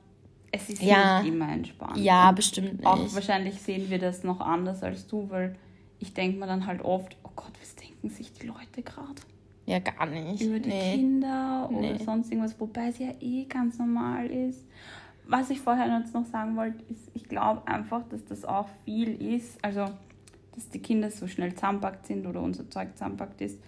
es 0.51 0.71
ist 0.71 0.83
ja. 0.83 1.23
nicht 1.23 1.33
immer 1.33 1.51
entspannt. 1.51 1.97
Ja, 1.99 2.33
bestimmt 2.33 2.75
nicht. 2.75 2.87
Auch 2.87 3.15
wahrscheinlich 3.15 3.61
sehen 3.61 3.91
wir 3.91 3.99
das 3.99 4.25
noch 4.25 4.41
anders 4.41 4.83
als 4.83 5.07
du, 5.07 5.29
weil 5.31 5.57
ich 5.99 6.15
denke 6.15 6.39
mir 6.39 6.47
dann 6.47 6.67
halt 6.67 6.83
oft, 6.83 7.17
oh 7.25 7.31
Gott, 7.35 7.53
was 7.61 7.75
denken 7.77 8.09
sich 8.09 8.33
die 8.33 8.47
Leute 8.47 8.83
gerade? 8.83 9.21
Ja, 9.67 9.81
gar 9.81 10.07
nicht. 10.07 10.41
Über 10.41 10.59
die 10.59 10.71
nee. 10.71 10.95
Kinder 10.95 11.69
oder 11.71 11.93
nee. 11.93 12.03
sonst 12.03 12.31
irgendwas, 12.31 12.59
wobei 12.59 12.89
es 12.89 12.99
ja 12.99 13.13
eh 13.21 13.45
ganz 13.45 13.79
normal 13.79 14.27
ist. 14.27 14.67
Was 15.27 15.51
ich 15.51 15.61
vorher 15.61 15.87
jetzt 15.99 16.15
noch 16.15 16.25
sagen 16.25 16.57
wollte, 16.57 16.83
ist, 16.91 17.11
ich 17.13 17.29
glaube 17.29 17.67
einfach, 17.67 18.03
dass 18.09 18.25
das 18.25 18.47
auch 18.47 18.69
viel 18.87 19.21
ist, 19.21 19.63
also 19.63 19.85
dass 20.55 20.71
die 20.71 20.79
Kinder 20.79 21.11
so 21.11 21.27
schnell 21.27 21.55
zusammenpackt 21.55 22.07
sind 22.07 22.27
oder 22.27 22.41
unser 22.41 22.71
Zeug 22.71 22.93
zusammenpackt 22.95 23.43
ist, 23.43 23.59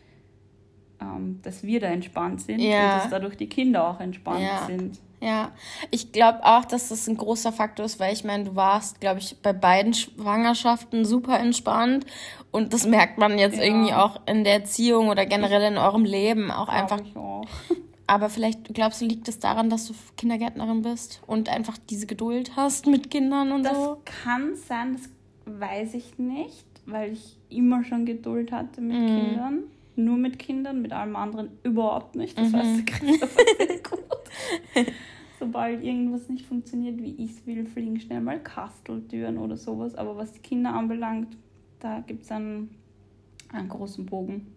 ähm, 1.02 1.38
dass 1.42 1.62
wir 1.62 1.80
da 1.80 1.88
entspannt 1.88 2.40
sind 2.40 2.60
ja. 2.60 2.94
und 2.94 3.02
dass 3.02 3.10
dadurch 3.10 3.36
die 3.36 3.48
Kinder 3.48 3.86
auch 3.86 4.00
entspannt 4.00 4.40
ja. 4.40 4.64
sind. 4.66 4.98
Ja, 5.20 5.52
ich 5.90 6.12
glaube 6.12 6.40
auch, 6.44 6.64
dass 6.64 6.88
das 6.88 7.06
ein 7.06 7.16
großer 7.16 7.52
Faktor 7.52 7.84
ist, 7.84 8.00
weil 8.00 8.14
ich 8.14 8.24
meine, 8.24 8.44
du 8.44 8.56
warst, 8.56 9.00
glaube 9.00 9.20
ich, 9.20 9.36
bei 9.42 9.52
beiden 9.52 9.92
Schwangerschaften 9.92 11.04
super 11.04 11.38
entspannt 11.38 12.06
und 12.50 12.72
das 12.72 12.86
merkt 12.86 13.18
man 13.18 13.38
jetzt 13.38 13.58
ja. 13.58 13.64
irgendwie 13.64 13.92
auch 13.92 14.20
in 14.26 14.44
der 14.44 14.54
Erziehung 14.54 15.08
oder 15.08 15.26
generell 15.26 15.62
in 15.70 15.76
eurem 15.76 16.04
Leben 16.04 16.50
auch 16.50 16.68
einfach. 16.68 17.00
Auch. 17.14 17.44
Aber 18.06 18.28
vielleicht 18.28 18.74
glaubst 18.74 19.02
du, 19.02 19.04
liegt 19.04 19.28
es 19.28 19.38
daran, 19.38 19.70
dass 19.70 19.86
du 19.86 19.94
Kindergärtnerin 20.16 20.82
bist 20.82 21.22
und 21.26 21.48
einfach 21.48 21.76
diese 21.90 22.06
Geduld 22.06 22.56
hast 22.56 22.86
mit 22.86 23.10
Kindern 23.10 23.52
und 23.52 23.62
das 23.62 23.76
so? 23.76 23.98
Das 24.04 24.14
kann 24.24 24.56
sein, 24.56 24.94
das 24.94 25.10
weiß 25.60 25.94
ich 25.94 26.18
nicht, 26.18 26.66
weil 26.86 27.12
ich 27.12 27.36
immer 27.50 27.84
schon 27.84 28.06
Geduld 28.06 28.50
hatte 28.50 28.80
mit 28.80 28.98
mm. 29.00 29.06
Kindern. 29.06 29.62
Nur 29.96 30.16
mit 30.16 30.38
Kindern, 30.38 30.82
mit 30.82 30.92
allem 30.92 31.14
anderen 31.14 31.50
überhaupt 31.62 32.16
nicht. 32.16 32.38
Das 32.38 32.48
mhm. 32.48 32.52
weiß 32.54 32.76
der 32.76 32.84
Christopher 32.86 33.42
sehr 33.58 33.76
gut. 33.78 34.00
sobald 35.40 35.82
irgendwas 35.82 36.28
nicht 36.28 36.46
funktioniert, 36.46 37.02
wie 37.02 37.14
ich 37.16 37.30
es 37.32 37.46
will, 37.46 37.66
fliegen 37.66 37.98
schnell 37.98 38.20
mal 38.20 38.38
Kasteltüren 38.40 39.38
oder 39.38 39.56
sowas. 39.56 39.94
Aber 39.96 40.16
was 40.16 40.32
die 40.32 40.38
Kinder 40.38 40.72
anbelangt, 40.74 41.36
da 41.80 42.00
gibt 42.06 42.22
es 42.22 42.30
einen, 42.30 42.70
einen 43.52 43.68
großen 43.68 44.06
Bogen. 44.06 44.54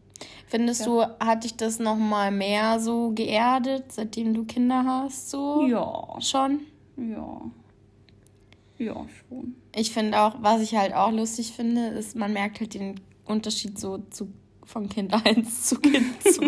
Findest 0.48 0.86
ja. 0.86 0.86
du, 0.86 1.26
hat 1.26 1.46
dich 1.46 1.56
das 1.56 1.80
nochmal 1.80 2.32
mehr 2.32 2.80
so 2.80 3.12
geerdet, 3.12 3.92
seitdem 3.92 4.34
du 4.34 4.44
Kinder 4.44 4.84
hast? 4.86 5.32
So? 5.32 5.66
Ja. 5.66 6.22
Schon? 6.22 6.60
Ja. 6.98 7.42
Ja, 8.78 9.06
schon. 9.30 9.56
Ich 9.74 9.92
finde 9.92 10.20
auch, 10.20 10.36
was 10.42 10.62
ich 10.62 10.76
halt 10.76 10.94
auch 10.94 11.12
lustig 11.12 11.54
finde, 11.54 11.88
ist, 11.88 12.16
man 12.16 12.34
merkt 12.34 12.60
halt 12.60 12.74
den 12.74 13.00
Unterschied 13.26 13.80
so 13.80 14.00
zu, 14.10 14.32
von 14.66 14.90
Kind 14.90 15.14
1 15.14 15.64
zu 15.64 15.80
Kind 15.80 16.22
2. 16.22 16.44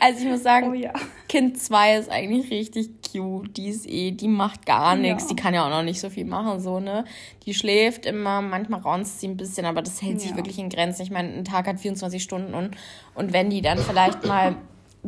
Also 0.00 0.24
ich 0.24 0.30
muss 0.30 0.42
sagen, 0.42 0.70
oh, 0.70 0.74
ja. 0.74 0.92
Kind 1.28 1.60
2 1.60 1.98
ist 1.98 2.10
eigentlich 2.10 2.50
richtig 2.50 2.88
cute. 3.02 3.56
Die 3.56 3.68
ist 3.68 3.86
eh, 3.86 4.12
die 4.12 4.28
macht 4.28 4.64
gar 4.64 4.96
nichts. 4.96 5.24
Ja. 5.24 5.28
Die 5.28 5.36
kann 5.36 5.54
ja 5.54 5.66
auch 5.66 5.70
noch 5.70 5.82
nicht 5.82 6.00
so 6.00 6.08
viel 6.08 6.24
machen, 6.24 6.60
so, 6.60 6.80
ne? 6.80 7.04
Die 7.44 7.52
schläft 7.52 8.06
immer, 8.06 8.40
manchmal 8.40 8.80
raunzt 8.80 9.20
sie 9.20 9.28
ein 9.28 9.36
bisschen, 9.36 9.66
aber 9.66 9.82
das 9.82 10.00
hält 10.00 10.20
sich 10.20 10.34
wirklich 10.36 10.58
in 10.58 10.70
Grenzen. 10.70 11.02
Ich 11.02 11.10
meine, 11.10 11.28
ein 11.34 11.44
Tag 11.44 11.66
hat 11.66 11.80
24 11.80 12.22
Stunden 12.22 12.54
und, 12.54 12.76
und 13.14 13.32
wenn 13.32 13.50
die 13.50 13.60
dann 13.60 13.78
vielleicht 13.78 14.24
mal 14.26 14.56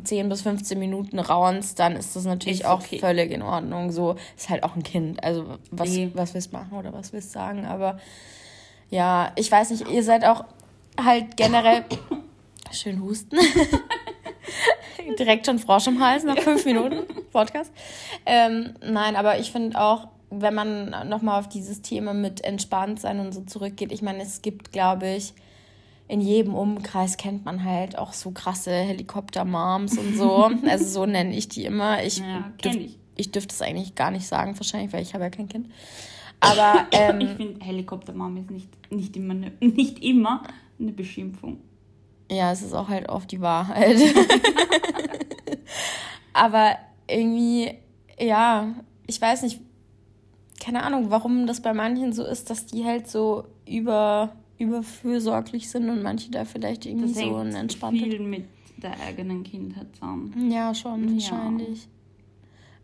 10 0.02 0.28
bis 0.28 0.42
15 0.42 0.78
Minuten 0.78 1.18
raunst, 1.18 1.78
dann 1.78 1.96
ist 1.96 2.14
das 2.14 2.24
natürlich 2.24 2.60
ist 2.60 2.66
auch 2.66 2.80
okay. 2.80 2.98
völlig 2.98 3.30
in 3.30 3.42
Ordnung. 3.42 3.90
So 3.90 4.16
ist 4.36 4.50
halt 4.50 4.62
auch 4.62 4.76
ein 4.76 4.82
Kind. 4.82 5.22
Also 5.24 5.58
was, 5.70 5.90
nee. 5.90 6.10
was 6.14 6.34
willst 6.34 6.52
du 6.52 6.56
machen 6.56 6.76
oder 6.76 6.92
was 6.92 7.12
willst 7.12 7.30
du 7.30 7.38
sagen? 7.38 7.64
Aber 7.64 7.98
ja, 8.90 9.32
ich 9.36 9.50
weiß 9.50 9.70
nicht, 9.70 9.88
ihr 9.88 10.02
seid 10.02 10.24
auch 10.24 10.44
halt 11.02 11.36
generell. 11.36 11.84
Schön 12.72 13.00
husten. 13.00 13.36
Direkt 15.18 15.46
schon 15.46 15.58
Frosch 15.58 15.86
im 15.86 16.00
Hals 16.00 16.24
nach 16.24 16.38
fünf 16.38 16.64
Minuten 16.66 17.06
Podcast. 17.32 17.72
Ähm, 18.26 18.74
nein, 18.82 19.16
aber 19.16 19.38
ich 19.38 19.50
finde 19.52 19.80
auch, 19.80 20.08
wenn 20.30 20.54
man 20.54 21.08
nochmal 21.08 21.40
auf 21.40 21.48
dieses 21.48 21.82
Thema 21.82 22.14
mit 22.14 22.42
entspannt 22.42 23.00
sein 23.00 23.20
und 23.20 23.32
so 23.32 23.42
zurückgeht, 23.42 23.92
ich 23.92 24.02
meine, 24.02 24.22
es 24.22 24.42
gibt, 24.42 24.72
glaube 24.72 25.08
ich, 25.08 25.34
in 26.10 26.20
jedem 26.20 26.54
Umkreis 26.54 27.16
kennt 27.16 27.44
man 27.44 27.64
halt 27.64 27.96
auch 27.96 28.12
so 28.12 28.32
krasse 28.32 28.72
Helikopter-Moms 28.72 29.96
und 29.96 30.16
so. 30.16 30.50
also 30.68 30.84
so 30.84 31.06
nenne 31.06 31.36
ich 31.36 31.48
die 31.48 31.64
immer. 31.64 32.02
Ich, 32.02 32.18
ja, 32.18 32.50
dürf, 32.62 32.74
ich. 32.76 32.98
ich 33.16 33.30
dürfte 33.30 33.54
es 33.54 33.62
eigentlich 33.62 33.94
gar 33.94 34.10
nicht 34.10 34.26
sagen, 34.26 34.56
wahrscheinlich, 34.56 34.92
weil 34.92 35.02
ich 35.02 35.14
habe 35.14 35.24
ja 35.24 35.30
kein 35.30 35.48
Kind. 35.48 35.68
Aber 36.40 36.86
ähm, 36.92 37.20
ich 37.20 37.30
finde, 37.30 37.64
Helikopter-Mom 37.64 38.36
ist 38.38 38.50
nicht, 38.50 38.92
nicht, 38.92 39.16
immer 39.16 39.34
eine, 39.34 39.52
nicht 39.60 40.02
immer 40.02 40.42
eine 40.80 40.92
Beschimpfung. 40.92 41.58
Ja, 42.30 42.52
es 42.52 42.62
ist 42.62 42.74
auch 42.74 42.88
halt 42.88 43.08
oft 43.08 43.30
die 43.32 43.40
Wahrheit. 43.40 43.98
Aber 46.32 46.76
irgendwie, 47.08 47.72
ja, 48.18 48.74
ich 49.06 49.20
weiß 49.20 49.42
nicht, 49.42 49.60
keine 50.60 50.84
Ahnung, 50.84 51.10
warum 51.10 51.46
das 51.46 51.60
bei 51.60 51.74
manchen 51.74 52.12
so 52.12 52.24
ist, 52.24 52.50
dass 52.50 52.66
die 52.66 52.84
halt 52.84 53.08
so 53.08 53.44
über 53.66 54.36
überfürsorglich 54.58 55.70
sind 55.70 55.88
und 55.88 56.02
manche 56.02 56.30
da 56.30 56.44
vielleicht 56.44 56.84
irgendwie 56.84 57.14
das 57.14 57.22
so 57.22 57.36
ein 57.36 57.54
entspannter. 57.54 58.04
viel 58.04 58.20
mit 58.20 58.44
der 58.76 58.92
eigenen 59.00 59.42
Kindheit 59.42 59.86
zusammen. 59.94 60.50
Ja, 60.50 60.74
schon, 60.74 61.14
wahrscheinlich. 61.14 61.84
Ja. 61.84 61.88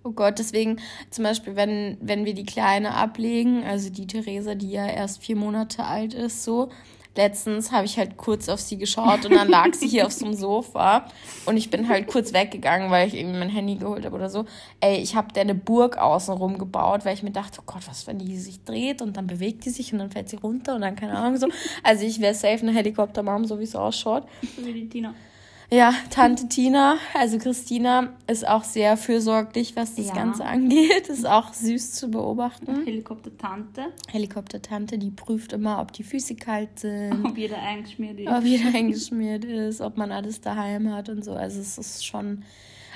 Oh 0.03 0.13
Gott, 0.13 0.39
deswegen 0.39 0.79
zum 1.11 1.25
Beispiel, 1.25 1.55
wenn, 1.55 1.99
wenn 2.01 2.25
wir 2.25 2.33
die 2.33 2.47
Kleine 2.47 2.95
ablegen, 2.95 3.63
also 3.65 3.91
die 3.91 4.07
Theresa, 4.07 4.55
die 4.55 4.71
ja 4.71 4.87
erst 4.87 5.23
vier 5.23 5.37
Monate 5.37 5.85
alt 5.85 6.15
ist, 6.15 6.45
so, 6.45 6.71
letztens 7.17 7.73
habe 7.73 7.87
ich 7.87 7.99
halt 7.99 8.17
kurz 8.17 8.49
auf 8.49 8.61
sie 8.61 8.79
geschaut 8.79 9.25
und 9.25 9.35
dann 9.35 9.49
lag 9.49 9.75
sie 9.75 9.89
hier 9.89 10.07
auf 10.07 10.13
so 10.13 10.25
einem 10.25 10.35
Sofa 10.35 11.07
und 11.45 11.57
ich 11.57 11.71
bin 11.71 11.89
halt 11.89 12.07
kurz 12.07 12.33
weggegangen, 12.33 12.91
weil 12.91 13.09
ich 13.09 13.15
irgendwie 13.15 13.39
mein 13.39 13.49
Handy 13.49 13.77
geholt 13.77 14.05
habe 14.05 14.15
oder 14.15 14.31
so. 14.31 14.45
Ey, 14.81 14.99
ich 14.99 15.17
habe 15.17 15.33
der 15.33 15.43
eine 15.43 15.55
Burg 15.55 15.99
außenrum 15.99 16.59
gebaut, 16.59 17.05
weil 17.05 17.15
ich 17.15 17.23
mir 17.23 17.31
dachte, 17.31 17.61
oh 17.61 17.65
Gott, 17.67 17.87
was, 17.89 18.07
wenn 18.07 18.19
die 18.19 18.37
sich 18.37 18.65
dreht 18.65 19.03
und 19.03 19.17
dann 19.17 19.27
bewegt 19.27 19.65
die 19.65 19.71
sich 19.71 19.93
und 19.93 19.99
dann 19.99 20.11
fällt 20.11 20.29
sie 20.29 20.37
runter 20.37 20.75
und 20.75 20.83
dann 20.83 20.97
keine 20.97 21.17
Ahnung 21.17 21.37
so. 21.37 21.49
Also 21.83 22.05
ich 22.05 22.21
wäre 22.21 22.35
safe 22.35 22.63
eine 22.63 22.73
Helikoptermom, 22.73 23.45
so 23.45 23.59
wie 23.59 23.65
es 23.65 23.75
ausschaut. 23.77 24.25
Wie 24.57 24.73
die 24.73 24.89
Tina. 24.89 25.15
Ja, 25.71 25.93
Tante 26.11 26.49
Tina, 26.49 26.97
also 27.13 27.39
Christina, 27.39 28.15
ist 28.29 28.47
auch 28.47 28.63
sehr 28.63 28.97
fürsorglich, 28.97 29.75
was 29.75 29.97
das 29.97 30.09
ja. 30.09 30.15
Ganze 30.15 30.45
angeht. 30.45 31.09
Ist 31.09 31.27
auch 31.27 31.53
süß 31.53 31.93
zu 31.93 32.11
beobachten. 32.11 32.85
Helikopter-Tante. 32.85 33.87
Helikopter-Tante, 34.09 34.99
die 34.99 35.11
prüft 35.11 35.53
immer, 35.53 35.81
ob 35.81 35.93
die 35.93 36.05
Füße 36.05 36.37
kalt 36.37 36.79
sind. 36.79 37.25
Ob 37.25 37.37
jeder 37.37 37.61
eingeschmiert 37.61 38.21
ist. 38.21 38.29
Ob 38.29 38.45
jeder 38.45 38.75
eingeschmiert 38.75 39.45
ist, 39.45 39.81
ob 39.81 39.97
man 39.97 40.13
alles 40.13 40.41
daheim 40.41 40.93
hat 40.93 41.09
und 41.09 41.25
so. 41.25 41.33
Also 41.33 41.61
es 41.61 41.79
ist 41.79 42.07
schon 42.07 42.45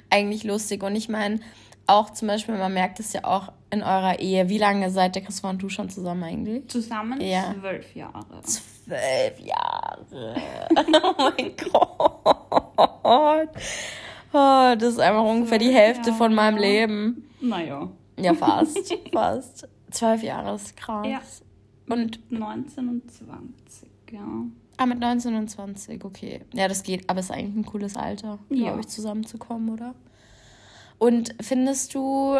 eigentlich 0.09 0.45
lustig. 0.45 0.85
Und 0.85 0.95
ich 0.95 1.09
meine, 1.09 1.41
auch 1.87 2.11
zum 2.11 2.29
Beispiel, 2.29 2.57
man 2.57 2.73
merkt 2.73 3.01
es 3.01 3.13
ja 3.13 3.25
auch 3.25 3.53
in 3.71 3.83
eurer 3.83 4.21
Ehe. 4.21 4.49
Wie 4.49 4.59
lange 4.59 4.91
seid 4.91 5.17
der 5.17 5.23
Christopher 5.23 5.51
und 5.51 5.63
du 5.63 5.69
schon 5.69 5.91
zusammen 5.91 6.23
eigentlich? 6.23 6.69
Zusammen 6.69 7.21
ja. 7.21 7.53
zwölf 7.59 7.97
Jahre. 7.97 8.43
Zwölf 8.43 8.80
Jahre. 9.39 10.35
oh 11.03 11.15
mein 11.19 11.55
Gott. 11.57 13.49
Oh, 14.33 14.75
das 14.79 14.93
ist 14.95 15.01
einfach 15.01 15.25
ungefähr 15.25 15.59
die 15.59 15.73
Hälfte 15.73 16.11
ja. 16.11 16.17
von 16.17 16.35
meinem 16.35 16.59
Leben. 16.59 17.31
Naja. 17.41 17.89
Ja, 18.19 18.35
fast. 18.35 18.95
fast. 19.13 19.69
Zwölf 19.91 20.23
Jahre 20.23 20.55
ist 20.55 20.77
krass. 20.77 21.07
Ja. 21.07 21.21
Und 21.93 22.31
19 22.31 22.89
und 22.89 23.11
20, 23.11 23.91
ja. 24.13 24.45
Ah, 24.77 24.87
mit 24.87 25.01
19 25.01 25.35
und 25.35 25.49
20, 25.49 26.05
okay. 26.05 26.43
Ja, 26.55 26.69
das 26.69 26.85
geht, 26.85 27.11
aber 27.11 27.19
es 27.21 27.27
ist 27.27 27.33
eigentlich 27.33 27.57
ein 27.57 27.67
cooles 27.67 27.97
Alter, 27.97 28.39
ja. 28.49 28.69
glaube 28.69 28.81
ich, 28.81 28.89
zusammenzukommen, 28.89 29.71
oder? 29.71 29.95
Und 30.99 31.35
findest 31.41 31.95
du, 31.95 32.39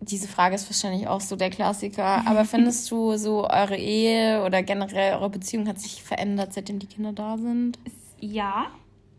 diese 0.00 0.28
Frage 0.28 0.54
ist 0.54 0.68
wahrscheinlich 0.68 1.06
auch 1.06 1.20
so 1.20 1.36
der 1.36 1.50
Klassiker, 1.50 2.26
aber 2.26 2.44
findest 2.44 2.90
du 2.90 3.16
so 3.16 3.48
eure 3.48 3.76
Ehe 3.76 4.42
oder 4.44 4.62
generell 4.62 5.14
eure 5.14 5.30
Beziehung 5.30 5.68
hat 5.68 5.78
sich 5.78 6.02
verändert, 6.02 6.54
seitdem 6.54 6.78
die 6.78 6.86
Kinder 6.86 7.12
da 7.12 7.36
sind? 7.36 7.78
Ja, 8.18 8.70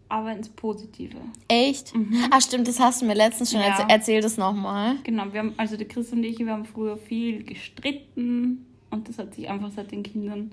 aber 0.10 0.32
ins 0.32 0.50
Positive. 0.50 1.18
Echt? 1.48 1.96
Mhm. 1.96 2.26
Ach 2.32 2.42
stimmt, 2.42 2.68
das 2.68 2.80
hast 2.80 3.02
du 3.02 3.06
mir 3.06 3.14
letztens 3.14 3.52
schon 3.52 3.62
ja. 3.62 3.68
erzählt. 3.68 3.90
Erzähl 3.92 4.22
das 4.22 4.38
nochmal. 4.38 4.98
Genau, 5.04 5.32
wir 5.32 5.40
haben, 5.40 5.54
also 5.58 5.78
der 5.78 5.88
Chris 5.88 6.12
und 6.12 6.24
ich, 6.24 6.40
wir 6.40 6.52
haben 6.52 6.66
früher 6.66 6.98
viel 6.98 7.44
gestritten 7.44 8.66
und 8.90 9.08
das 9.08 9.20
hat 9.20 9.36
sich 9.36 9.50
einfach 9.50 9.72
seit 9.72 9.92
den 9.92 10.04
Kindern, 10.04 10.52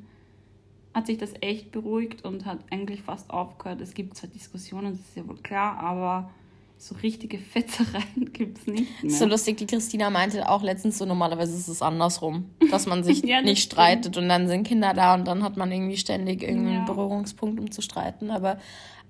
hat 0.94 1.06
sich 1.06 1.18
das 1.18 1.32
echt 1.40 1.73
beruhigt 1.73 2.25
und 2.25 2.44
hat 2.44 2.58
eigentlich 2.70 3.02
fast 3.02 3.30
aufgehört. 3.30 3.80
Es 3.80 3.94
gibt 3.94 4.16
zwar 4.16 4.28
Diskussionen, 4.28 4.92
das 4.92 5.00
ist 5.00 5.16
ja 5.16 5.26
wohl 5.26 5.38
klar, 5.38 5.78
aber 5.78 6.30
so 6.78 6.94
richtige 7.02 7.38
Fetzereien 7.38 8.32
gibt 8.32 8.58
es 8.58 8.66
nicht 8.66 9.02
mehr. 9.02 9.12
So 9.12 9.26
lustig, 9.26 9.56
die 9.58 9.66
Christina 9.66 10.11
meinte 10.11 10.49
auch 10.49 10.62
letztens 10.62 10.99
so, 10.99 11.04
normalerweise 11.04 11.54
ist 11.56 11.68
es 11.68 11.82
andersrum, 11.82 12.50
dass 12.70 12.87
man 12.87 13.02
sich 13.04 13.23
ja, 13.25 13.42
nicht 13.42 13.62
streitet 13.62 14.16
und 14.16 14.28
dann 14.28 14.47
sind 14.47 14.64
Kinder 14.66 14.94
da 14.94 15.14
und 15.14 15.26
dann 15.26 15.42
hat 15.42 15.56
man 15.56 15.73
irgendwie 15.73 15.97
ständig 15.97 16.42
irgendeinen 16.42 16.80
ja. 16.80 16.85
Berührungspunkt, 16.85 17.58
um 17.58 17.70
zu 17.70 17.82
streiten. 17.82 18.30
Aber 18.30 18.58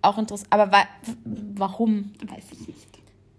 auch 0.01 0.17
interessant. 0.19 0.49
Aber 0.51 0.73
wa 0.73 0.85
warum? 1.25 2.13
Weiß 2.27 2.47
ich 2.53 2.69
nicht 2.69 2.88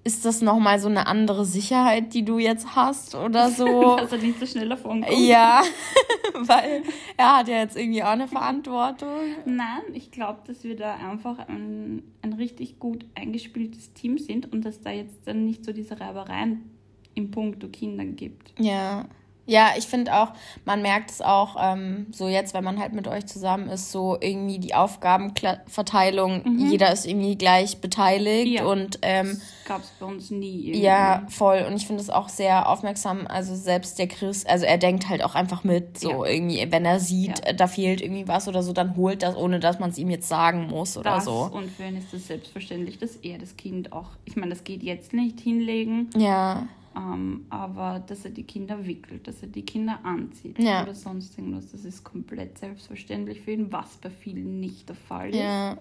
ist 0.03 0.25
das 0.25 0.41
nochmal 0.41 0.79
so 0.79 0.87
eine 0.87 1.07
andere 1.07 1.45
Sicherheit, 1.45 2.13
die 2.13 2.23
du 2.23 2.39
jetzt 2.39 2.75
hast 2.75 3.15
oder 3.15 3.49
so? 3.51 3.97
Dass 3.97 4.11
er 4.11 4.17
nicht 4.19 4.39
so 4.39 4.45
schnell 4.45 4.69
davon 4.69 5.01
kommt. 5.01 5.19
Ja, 5.19 5.61
weil 6.33 6.83
er 7.17 7.37
hat 7.37 7.47
ja 7.47 7.57
jetzt 7.57 7.77
irgendwie 7.77 8.03
auch 8.03 8.09
eine 8.09 8.27
Verantwortung. 8.27 9.35
Nein, 9.45 9.81
ich 9.93 10.11
glaube, 10.11 10.39
dass 10.47 10.63
wir 10.63 10.75
da 10.75 10.95
einfach 10.95 11.47
ein, 11.47 12.03
ein 12.21 12.33
richtig 12.33 12.79
gut 12.79 13.05
eingespieltes 13.15 13.93
Team 13.93 14.17
sind 14.17 14.51
und 14.51 14.63
dass 14.63 14.81
da 14.81 14.91
jetzt 14.91 15.27
dann 15.27 15.45
nicht 15.45 15.65
so 15.65 15.73
diese 15.73 15.99
Reibereien 15.99 16.69
im 17.15 17.31
Punkt 17.31 17.71
Kindern 17.73 18.15
gibt. 18.15 18.53
Ja. 18.59 19.05
Ja, 19.49 19.71
ich 19.77 19.87
finde 19.87 20.15
auch, 20.15 20.29
man 20.63 20.81
merkt 20.81 21.09
es 21.09 21.21
auch 21.21 21.55
ähm, 21.59 22.07
so 22.11 22.27
jetzt, 22.27 22.53
wenn 22.53 22.63
man 22.63 22.79
halt 22.79 22.93
mit 22.93 23.07
euch 23.07 23.25
zusammen 23.25 23.67
ist, 23.69 23.91
so 23.91 24.17
irgendwie 24.21 24.59
die 24.59 24.75
Aufgabenverteilung, 24.75 26.43
mhm. 26.43 26.69
jeder 26.69 26.91
ist 26.93 27.07
irgendwie 27.07 27.35
gleich 27.35 27.81
beteiligt 27.81 28.59
ja. 28.59 28.65
und 28.65 28.99
ähm, 29.01 29.41
gab 29.65 29.81
es 29.81 29.89
bei 29.99 30.05
uns 30.05 30.29
nie. 30.29 30.67
Irgendwie. 30.67 30.81
Ja, 30.81 31.23
voll. 31.29 31.65
Und 31.67 31.75
ich 31.75 31.87
finde 31.87 32.01
es 32.01 32.09
auch 32.09 32.29
sehr 32.29 32.69
aufmerksam. 32.69 33.25
Also 33.27 33.55
selbst 33.55 33.97
der 33.97 34.07
Chris, 34.07 34.45
also 34.45 34.65
er 34.65 34.77
denkt 34.77 35.09
halt 35.09 35.23
auch 35.23 35.33
einfach 35.33 35.63
mit, 35.63 35.99
so 35.99 36.25
ja. 36.25 36.31
irgendwie, 36.31 36.71
wenn 36.71 36.85
er 36.85 36.99
sieht, 36.99 37.45
ja. 37.45 37.53
da 37.53 37.67
fehlt 37.67 38.01
irgendwie 38.01 38.27
was 38.27 38.47
oder 38.47 38.61
so, 38.61 38.71
dann 38.71 38.95
holt 38.95 39.23
das, 39.23 39.35
ohne 39.35 39.59
dass 39.59 39.79
man 39.79 39.89
es 39.89 39.97
ihm 39.97 40.11
jetzt 40.11 40.27
sagen 40.27 40.67
muss 40.67 40.95
oder 40.95 41.15
das, 41.15 41.25
so. 41.25 41.49
Und 41.51 41.71
für 41.71 41.83
ihn 41.83 41.97
ist 41.97 42.13
es 42.13 42.27
selbstverständlich, 42.27 42.99
dass 42.99 43.15
er 43.17 43.39
das 43.39 43.57
Kind 43.57 43.93
auch, 43.93 44.09
ich 44.25 44.35
meine, 44.35 44.51
das 44.51 44.63
geht 44.63 44.83
jetzt 44.83 45.13
nicht 45.13 45.39
hinlegen. 45.39 46.09
Ja. 46.15 46.67
Ähm, 46.95 47.45
aber 47.49 47.99
dass 47.99 48.25
er 48.25 48.31
die 48.31 48.43
Kinder 48.43 48.85
wickelt, 48.85 49.27
dass 49.27 49.41
er 49.41 49.47
die 49.47 49.63
Kinder 49.63 49.99
anzieht 50.03 50.57
ja. 50.59 50.83
oder 50.83 50.95
sonst 50.95 51.37
irgendwas, 51.37 51.71
das 51.71 51.85
ist 51.85 52.03
komplett 52.03 52.57
selbstverständlich 52.57 53.41
für 53.41 53.51
ihn, 53.51 53.71
was 53.71 53.97
bei 53.97 54.09
vielen 54.09 54.59
nicht 54.59 54.89
der 54.89 54.95
Fall 54.95 55.29
ist. 55.29 55.37
Ja, 55.37 55.77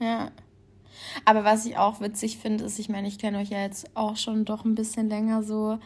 ja. 0.00 0.30
Aber 1.24 1.44
was 1.44 1.64
ich 1.66 1.76
auch 1.76 2.00
witzig 2.00 2.38
finde, 2.38 2.64
ist, 2.64 2.78
ich 2.78 2.88
meine, 2.88 3.08
ich 3.08 3.18
kenne 3.18 3.38
euch 3.38 3.50
ja 3.50 3.60
jetzt 3.60 3.88
auch 3.94 4.16
schon 4.16 4.44
doch 4.44 4.64
ein 4.64 4.74
bisschen 4.74 5.08
länger 5.08 5.42
so. 5.42 5.78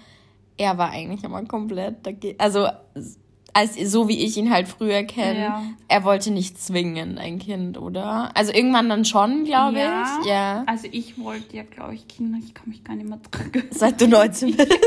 Er 0.57 0.79
war 0.79 0.91
eigentlich 0.91 1.25
immer 1.25 1.45
komplett 1.45 2.07
dagegen. 2.07 2.38
Also 2.38 2.69
als 3.54 3.75
so 3.75 4.09
wie 4.09 4.25
ich 4.25 4.37
ihn 4.37 4.50
halt 4.50 4.66
früher 4.66 5.02
kenne, 5.04 5.40
ja. 5.40 5.62
er 5.88 6.04
wollte 6.04 6.30
nicht 6.30 6.59
zwingen, 6.59 7.18
ein 7.18 7.38
Kind, 7.38 7.78
oder? 7.78 8.35
Also 8.37 8.52
irgendwann 8.52 8.88
dann 8.88 9.04
schon, 9.04 9.44
glaube 9.44 9.78
ja. 9.78 10.18
ich. 10.21 10.26
Ja. 10.26 10.64
Also 10.66 10.88
ich 10.90 11.18
wollte 11.18 11.56
ja, 11.56 11.62
glaube 11.62 11.94
ich, 11.94 12.09
Kinder, 12.09 12.38
ich 12.42 12.54
kann 12.54 12.68
mich 12.71 12.82
gar 12.82 12.97
nicht 12.97 13.09
mehr 13.09 13.21
dran 13.30 13.50
Seit 13.71 14.00
du 14.00 14.09
19 14.09 14.56
bist. 14.56 14.78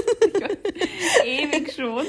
Ewig 1.26 1.74
schon. 1.74 2.06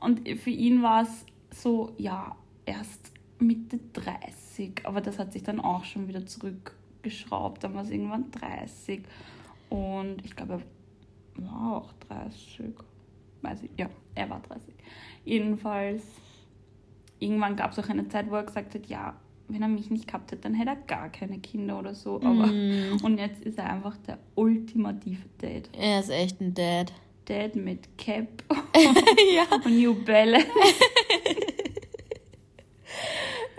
Und 0.00 0.28
für 0.40 0.50
ihn 0.50 0.82
war 0.82 1.02
es 1.02 1.60
so, 1.62 1.92
ja, 1.98 2.36
erst 2.64 3.12
Mitte 3.38 3.78
30. 3.92 4.86
Aber 4.86 5.00
das 5.00 5.18
hat 5.18 5.32
sich 5.32 5.42
dann 5.42 5.60
auch 5.60 5.84
schon 5.84 6.08
wieder 6.08 6.24
zurückgeschraubt. 6.24 7.64
Dann 7.64 7.74
war 7.74 7.82
es 7.82 7.90
irgendwann 7.90 8.30
30. 8.30 9.02
Und 9.68 10.24
ich 10.24 10.34
glaube, 10.34 10.62
er 11.36 11.44
war 11.44 11.76
auch 11.76 11.92
30. 12.08 12.72
Weiß 13.42 13.62
ich, 13.62 13.70
ja, 13.76 13.88
er 14.14 14.30
war 14.30 14.40
30. 14.40 14.74
Jedenfalls, 15.24 16.02
irgendwann 17.18 17.56
gab 17.56 17.72
es 17.72 17.78
auch 17.78 17.88
eine 17.88 18.08
Zeit, 18.08 18.30
wo 18.30 18.36
er 18.36 18.44
gesagt 18.44 18.74
hat, 18.74 18.86
ja, 18.86 19.14
wenn 19.48 19.62
er 19.62 19.68
mich 19.68 19.90
nicht 19.90 20.06
gehabt 20.06 20.30
hätte, 20.30 20.42
dann 20.42 20.54
hätte 20.54 20.70
er 20.70 20.76
gar 20.76 21.08
keine 21.08 21.38
Kinder 21.38 21.78
oder 21.78 21.94
so. 21.94 22.16
Aber, 22.16 22.46
mm. 22.46 23.00
Und 23.02 23.18
jetzt 23.18 23.42
ist 23.42 23.58
er 23.58 23.70
einfach 23.70 23.96
der 24.06 24.18
ultimative 24.34 25.24
Dad. 25.38 25.70
Er 25.76 26.00
ist 26.00 26.10
echt 26.10 26.40
ein 26.40 26.54
Dad. 26.54 26.92
Dad 27.24 27.56
mit 27.56 27.96
Cap 27.98 28.26
ja. 29.34 29.56
und 29.56 29.78
New 29.78 29.94
Bälle. 29.94 30.38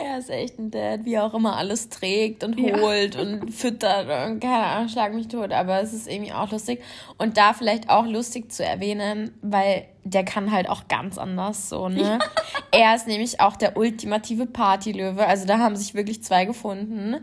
er 0.09 0.19
ist 0.19 0.29
echt 0.29 0.59
ein 0.59 0.71
Dad, 0.71 1.05
wie 1.05 1.13
er 1.13 1.25
auch 1.25 1.33
immer 1.33 1.55
alles 1.57 1.89
trägt 1.89 2.43
und 2.43 2.59
holt 2.59 3.15
ja. 3.15 3.21
und 3.21 3.49
füttert 3.53 4.05
und 4.29 4.39
keine 4.39 4.65
Ahnung, 4.65 4.89
schlag 4.89 5.13
mich 5.13 5.27
tot. 5.27 5.51
Aber 5.51 5.81
es 5.81 5.93
ist 5.93 6.07
irgendwie 6.07 6.33
auch 6.33 6.51
lustig. 6.51 6.81
Und 7.17 7.37
da 7.37 7.53
vielleicht 7.53 7.89
auch 7.89 8.05
lustig 8.05 8.51
zu 8.51 8.63
erwähnen, 8.65 9.31
weil 9.41 9.85
der 10.03 10.23
kann 10.25 10.51
halt 10.51 10.69
auch 10.69 10.87
ganz 10.87 11.17
anders 11.17 11.69
so, 11.69 11.89
ne? 11.89 12.01
Ja. 12.01 12.19
Er 12.71 12.95
ist 12.95 13.07
nämlich 13.07 13.39
auch 13.39 13.55
der 13.55 13.77
ultimative 13.77 14.45
Partylöwe. 14.45 15.25
Also 15.25 15.47
da 15.47 15.57
haben 15.57 15.75
sich 15.75 15.95
wirklich 15.95 16.23
zwei 16.23 16.45
gefunden. 16.45 17.17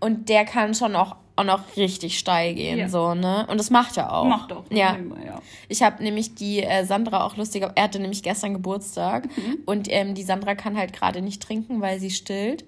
Und 0.00 0.28
der 0.28 0.44
kann 0.44 0.74
schon 0.74 0.96
auch 0.96 1.14
auch 1.36 1.44
noch 1.44 1.76
richtig 1.76 2.18
steil 2.18 2.54
gehen, 2.54 2.78
ja. 2.78 2.88
so, 2.88 3.14
ne? 3.14 3.46
Und 3.48 3.58
das 3.58 3.70
macht 3.70 3.96
er 3.96 4.12
auch. 4.12 4.24
Macht 4.24 4.52
auch. 4.52 4.64
Ja. 4.70 4.94
Immer, 4.94 5.24
ja. 5.24 5.40
Ich 5.68 5.82
habe 5.82 6.02
nämlich 6.02 6.34
die 6.34 6.62
äh, 6.62 6.84
Sandra 6.84 7.24
auch 7.24 7.36
lustig, 7.36 7.64
er 7.74 7.82
hatte 7.82 7.98
nämlich 7.98 8.22
gestern 8.22 8.52
Geburtstag 8.52 9.26
mhm. 9.36 9.58
und 9.64 9.88
ähm, 9.90 10.14
die 10.14 10.22
Sandra 10.22 10.54
kann 10.54 10.76
halt 10.76 10.92
gerade 10.92 11.22
nicht 11.22 11.42
trinken, 11.42 11.80
weil 11.80 11.98
sie 11.98 12.10
stillt. 12.10 12.64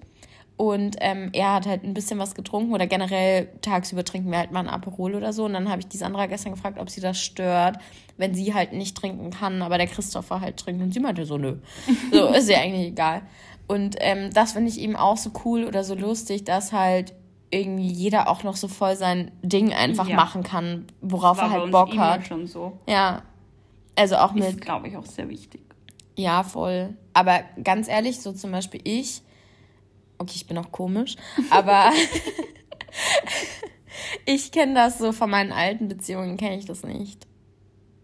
Und 0.57 0.95
ähm, 1.01 1.31
er 1.33 1.53
hat 1.53 1.65
halt 1.65 1.83
ein 1.83 1.93
bisschen 1.93 2.17
was 2.17 2.33
getrunken 2.33 2.73
oder 2.73 2.87
generell 2.87 3.49
tagsüber 3.61 4.05
trinken 4.05 4.31
wir 4.31 4.37
halt 4.37 4.51
mal 4.51 4.61
ein 4.61 4.69
Aperol 4.69 5.15
oder 5.15 5.33
so. 5.33 5.43
Und 5.45 5.53
dann 5.53 5.69
habe 5.69 5.81
ich 5.81 5.87
die 5.87 5.97
Sandra 5.97 6.27
gestern 6.27 6.53
gefragt, 6.53 6.79
ob 6.79 6.89
sie 6.89 7.01
das 7.01 7.19
stört, 7.19 7.77
wenn 8.15 8.33
sie 8.33 8.53
halt 8.53 8.71
nicht 8.71 8.95
trinken 8.95 9.31
kann, 9.31 9.61
aber 9.61 9.77
der 9.77 9.87
Christopher 9.87 10.39
halt 10.39 10.55
trinkt. 10.55 10.81
Und 10.81 10.93
sie 10.93 11.01
meinte 11.01 11.25
so, 11.25 11.37
nö. 11.37 11.57
So, 12.13 12.27
ist 12.27 12.49
ja 12.49 12.59
eigentlich 12.59 12.87
egal. 12.87 13.23
Und 13.67 13.97
ähm, 13.99 14.31
das 14.33 14.53
finde 14.53 14.69
ich 14.69 14.79
eben 14.79 14.95
auch 14.95 15.17
so 15.17 15.31
cool 15.43 15.65
oder 15.65 15.83
so 15.83 15.93
lustig, 15.93 16.45
dass 16.45 16.71
halt 16.71 17.13
irgendwie 17.51 17.87
jeder 17.87 18.29
auch 18.29 18.43
noch 18.43 18.55
so 18.55 18.67
voll 18.67 18.95
sein 18.95 19.31
Ding 19.41 19.73
einfach 19.73 20.07
ja. 20.07 20.15
machen 20.15 20.43
kann, 20.43 20.85
worauf 21.01 21.37
er 21.37 21.49
halt 21.49 21.71
Bock 21.71 21.95
hat. 21.97 22.27
schon 22.27 22.47
so. 22.47 22.79
Ja. 22.87 23.21
Also 23.95 24.17
auch 24.17 24.33
mit. 24.33 24.43
Ist, 24.43 24.61
glaube 24.61 24.87
ich, 24.87 24.97
auch 24.97 25.05
sehr 25.05 25.29
wichtig. 25.29 25.61
Ja, 26.17 26.43
voll. 26.43 26.95
Aber 27.13 27.41
ganz 27.63 27.87
ehrlich, 27.87 28.19
so 28.19 28.33
zum 28.33 28.51
Beispiel 28.51 28.81
ich, 28.83 29.21
okay, 30.17 30.33
ich 30.35 30.47
bin 30.47 30.57
auch 30.57 30.71
komisch, 30.71 31.15
aber 31.49 31.91
ich 34.25 34.51
kenne 34.51 34.73
das 34.73 34.97
so 34.97 35.11
von 35.11 35.29
meinen 35.29 35.51
alten 35.51 35.87
Beziehungen, 35.87 36.37
kenne 36.37 36.57
ich 36.57 36.65
das 36.65 36.83
nicht. 36.83 37.27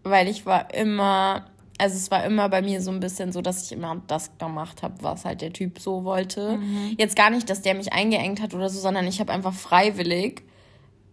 Weil 0.02 0.28
ich 0.28 0.46
war 0.46 0.74
immer 0.74 1.46
also 1.82 1.96
es 1.96 2.12
war 2.12 2.22
immer 2.22 2.48
bei 2.48 2.62
mir 2.62 2.80
so 2.80 2.92
ein 2.92 3.00
bisschen 3.00 3.32
so, 3.32 3.42
dass 3.42 3.64
ich 3.64 3.72
immer 3.72 4.00
das 4.06 4.38
gemacht 4.38 4.84
habe, 4.84 4.94
was 5.00 5.24
halt 5.24 5.40
der 5.40 5.52
Typ 5.52 5.80
so 5.80 6.04
wollte. 6.04 6.58
Mhm. 6.58 6.94
Jetzt 6.96 7.16
gar 7.16 7.28
nicht, 7.28 7.50
dass 7.50 7.60
der 7.60 7.74
mich 7.74 7.92
eingeengt 7.92 8.40
hat 8.40 8.54
oder 8.54 8.70
so, 8.70 8.78
sondern 8.78 9.04
ich 9.08 9.18
habe 9.18 9.32
einfach 9.32 9.52
freiwillig 9.52 10.42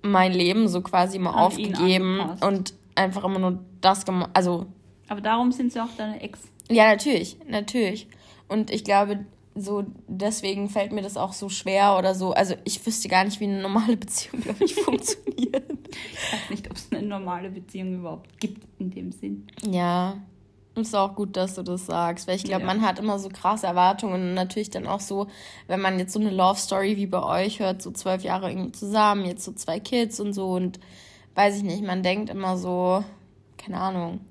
mein 0.03 0.31
Leben 0.31 0.67
so 0.67 0.81
quasi 0.81 1.17
immer 1.17 1.35
An 1.35 1.45
aufgegeben 1.45 2.19
und 2.41 2.75
einfach 2.93 3.23
immer 3.23 3.39
nur 3.39 3.59
das 3.81 4.05
gemacht. 4.05 4.29
Also. 4.35 4.67
Aber 5.07 5.21
darum 5.21 5.51
sind 5.51 5.73
sie 5.73 5.81
auch 5.81 5.89
deine 5.97 6.21
Ex. 6.21 6.39
Ja, 6.69 6.91
natürlich, 6.91 7.37
natürlich. 7.47 8.07
Und 8.47 8.69
ich 8.69 8.83
glaube, 8.83 9.25
so 9.55 9.85
deswegen 10.07 10.69
fällt 10.69 10.91
mir 10.91 11.01
das 11.01 11.17
auch 11.17 11.33
so 11.33 11.49
schwer 11.49 11.97
oder 11.97 12.13
so. 12.13 12.33
Also 12.33 12.53
ich 12.63 12.85
wüsste 12.85 13.09
gar 13.09 13.23
nicht, 13.23 13.39
wie 13.39 13.45
eine 13.45 13.59
normale 13.63 13.97
Beziehung, 13.97 14.43
glaube 14.43 14.63
ich, 14.63 14.75
funktioniert. 14.83 15.65
Ich 15.89 16.31
weiß 16.31 16.49
nicht, 16.51 16.69
ob 16.69 16.77
es 16.77 16.91
eine 16.91 17.01
normale 17.01 17.49
Beziehung 17.49 17.95
überhaupt 17.95 18.39
gibt 18.39 18.67
in 18.79 18.91
dem 18.91 19.11
Sinn. 19.11 19.47
Ja, 19.67 20.21
ist 20.81 20.95
auch 20.95 21.15
gut, 21.15 21.37
dass 21.37 21.55
du 21.55 21.63
das 21.63 21.85
sagst, 21.85 22.27
weil 22.27 22.35
ich 22.35 22.43
glaube, 22.43 22.61
ja. 22.61 22.67
man 22.67 22.81
hat 22.81 22.99
immer 22.99 23.19
so 23.19 23.29
krasse 23.29 23.67
Erwartungen 23.67 24.13
und 24.13 24.33
natürlich 24.33 24.69
dann 24.69 24.87
auch 24.87 24.99
so, 24.99 25.27
wenn 25.67 25.81
man 25.81 25.99
jetzt 25.99 26.13
so 26.13 26.19
eine 26.19 26.29
Love 26.29 26.59
Story 26.59 26.97
wie 26.97 27.07
bei 27.07 27.23
euch 27.23 27.59
hört, 27.59 27.81
so 27.81 27.91
zwölf 27.91 28.23
Jahre 28.23 28.49
irgendwie 28.49 28.71
zusammen, 28.71 29.25
jetzt 29.25 29.45
so 29.45 29.51
zwei 29.51 29.79
Kids 29.79 30.19
und 30.19 30.33
so 30.33 30.51
und 30.51 30.79
weiß 31.35 31.57
ich 31.57 31.63
nicht, 31.63 31.83
man 31.83 32.03
denkt 32.03 32.29
immer 32.29 32.57
so, 32.57 33.03
keine 33.57 33.79
Ahnung, 33.79 34.21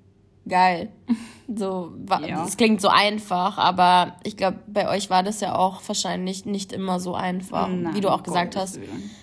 geil. 0.49 0.91
So, 1.57 1.95
ja. 2.07 2.45
das 2.45 2.59
klingt 2.59 2.83
so 2.83 2.89
einfach, 2.89 3.57
aber 3.57 4.17
ich 4.23 4.37
glaube, 4.37 4.59
bei 4.67 4.87
euch 4.87 5.09
war 5.09 5.23
das 5.23 5.41
ja 5.41 5.57
auch 5.57 5.81
wahrscheinlich 5.87 6.45
nicht 6.45 6.75
immer 6.75 7.01
so 7.01 7.15
einfach, 7.15 7.69
Nein, 7.69 7.95
wie 7.95 8.03
du 8.03 8.11
auch 8.11 8.23
gesagt 8.23 8.55
hast, 8.55 8.79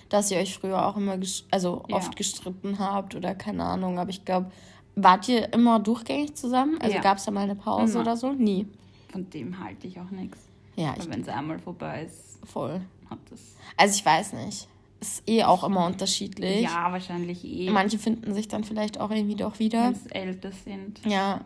dass 0.08 0.32
ihr 0.32 0.38
euch 0.38 0.58
früher 0.58 0.84
auch 0.86 0.96
immer, 0.96 1.16
also 1.52 1.84
oft 1.88 2.08
ja. 2.08 2.16
gestritten 2.16 2.80
habt 2.80 3.14
oder 3.14 3.36
keine 3.36 3.62
Ahnung, 3.62 4.00
aber 4.00 4.10
ich 4.10 4.24
glaube, 4.24 4.50
Wart 4.96 5.28
ihr 5.28 5.52
immer 5.52 5.78
durchgängig 5.78 6.34
zusammen? 6.34 6.78
Also 6.80 6.96
ja. 6.96 7.02
gab 7.02 7.18
es 7.18 7.24
da 7.24 7.30
mal 7.30 7.42
eine 7.42 7.54
Pause 7.54 7.94
immer. 7.94 8.02
oder 8.02 8.16
so? 8.16 8.32
Nie. 8.32 8.66
Von 9.10 9.28
dem 9.30 9.62
halte 9.62 9.86
ich 9.86 10.00
auch 10.00 10.10
nichts. 10.10 10.38
Ja. 10.74 10.94
Weil 10.96 11.10
wenn 11.10 11.20
es 11.20 11.28
einmal 11.28 11.58
vorbei 11.58 12.04
ist, 12.04 12.38
voll. 12.44 12.80
Hat 13.08 13.18
das. 13.30 13.40
Also 13.76 13.94
ich 13.94 14.04
weiß 14.04 14.32
nicht. 14.32 14.68
Ist 15.00 15.22
eh 15.28 15.44
auch 15.44 15.62
immer 15.64 15.86
unterschiedlich. 15.86 16.62
Ja, 16.62 16.90
wahrscheinlich 16.90 17.44
eh. 17.44 17.70
Manche 17.70 17.98
finden 17.98 18.32
sich 18.34 18.48
dann 18.48 18.64
vielleicht 18.64 18.98
auch 18.98 19.10
irgendwie 19.10 19.36
doch 19.36 19.58
wieder. 19.58 19.84
Wenn 19.84 19.92
es 19.92 20.06
älter 20.06 20.52
sind. 20.52 21.00
Ja. 21.04 21.42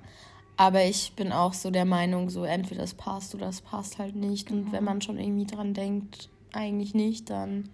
Aber 0.57 0.85
ich 0.85 1.13
bin 1.17 1.33
auch 1.33 1.53
so 1.53 1.71
der 1.71 1.85
Meinung, 1.85 2.31
so 2.31 2.45
entweder 2.45 2.85
es 2.85 2.95
passt 2.95 3.35
oder 3.35 3.49
es 3.49 3.61
passt 3.61 3.99
halt 3.99 4.15
nicht. 4.15 4.49
Genau. 4.49 4.61
Und 4.61 4.73
wenn 4.73 4.85
man 4.85 5.01
schon 5.01 5.19
irgendwie 5.19 5.47
dran 5.47 5.75
denkt, 5.75 6.29
eigentlich 6.53 6.95
nicht, 6.95 7.31
dann 7.31 7.69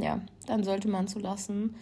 ja, 0.00 0.20
dann 0.46 0.64
sollte 0.64 0.88
man 0.88 1.04
es 1.04 1.12
so 1.12 1.20
lassen. 1.20 1.74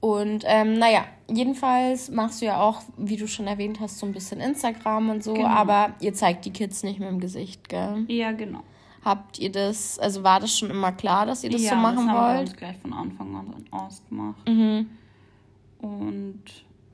Und 0.00 0.44
ähm, 0.46 0.78
naja, 0.78 1.04
jedenfalls 1.28 2.10
machst 2.10 2.40
du 2.40 2.46
ja 2.46 2.60
auch, 2.60 2.82
wie 2.96 3.16
du 3.16 3.26
schon 3.26 3.46
erwähnt 3.46 3.80
hast, 3.80 3.98
so 3.98 4.06
ein 4.06 4.12
bisschen 4.12 4.40
Instagram 4.40 5.10
und 5.10 5.24
so, 5.24 5.34
genau. 5.34 5.48
aber 5.48 5.94
ihr 6.00 6.14
zeigt 6.14 6.44
die 6.44 6.52
Kids 6.52 6.82
nicht 6.82 7.00
mit 7.00 7.08
dem 7.08 7.18
Gesicht, 7.18 7.68
gell? 7.68 8.04
Ja, 8.08 8.32
genau. 8.32 8.60
Habt 9.04 9.38
ihr 9.38 9.52
das, 9.52 9.98
also 9.98 10.22
war 10.24 10.40
das 10.40 10.56
schon 10.56 10.70
immer 10.70 10.92
klar, 10.92 11.26
dass 11.26 11.44
ihr 11.44 11.50
das 11.50 11.62
ja, 11.62 11.70
so 11.70 11.76
machen 11.76 12.06
das 12.06 12.08
haben 12.08 12.26
wollt? 12.26 12.34
Wir 12.34 12.50
uns 12.50 12.56
gleich 12.56 12.76
von 12.78 12.92
Anfang 12.92 13.36
an 13.36 13.64
ausgemacht. 13.70 14.48
Mhm. 14.48 14.90
Und 15.78 16.42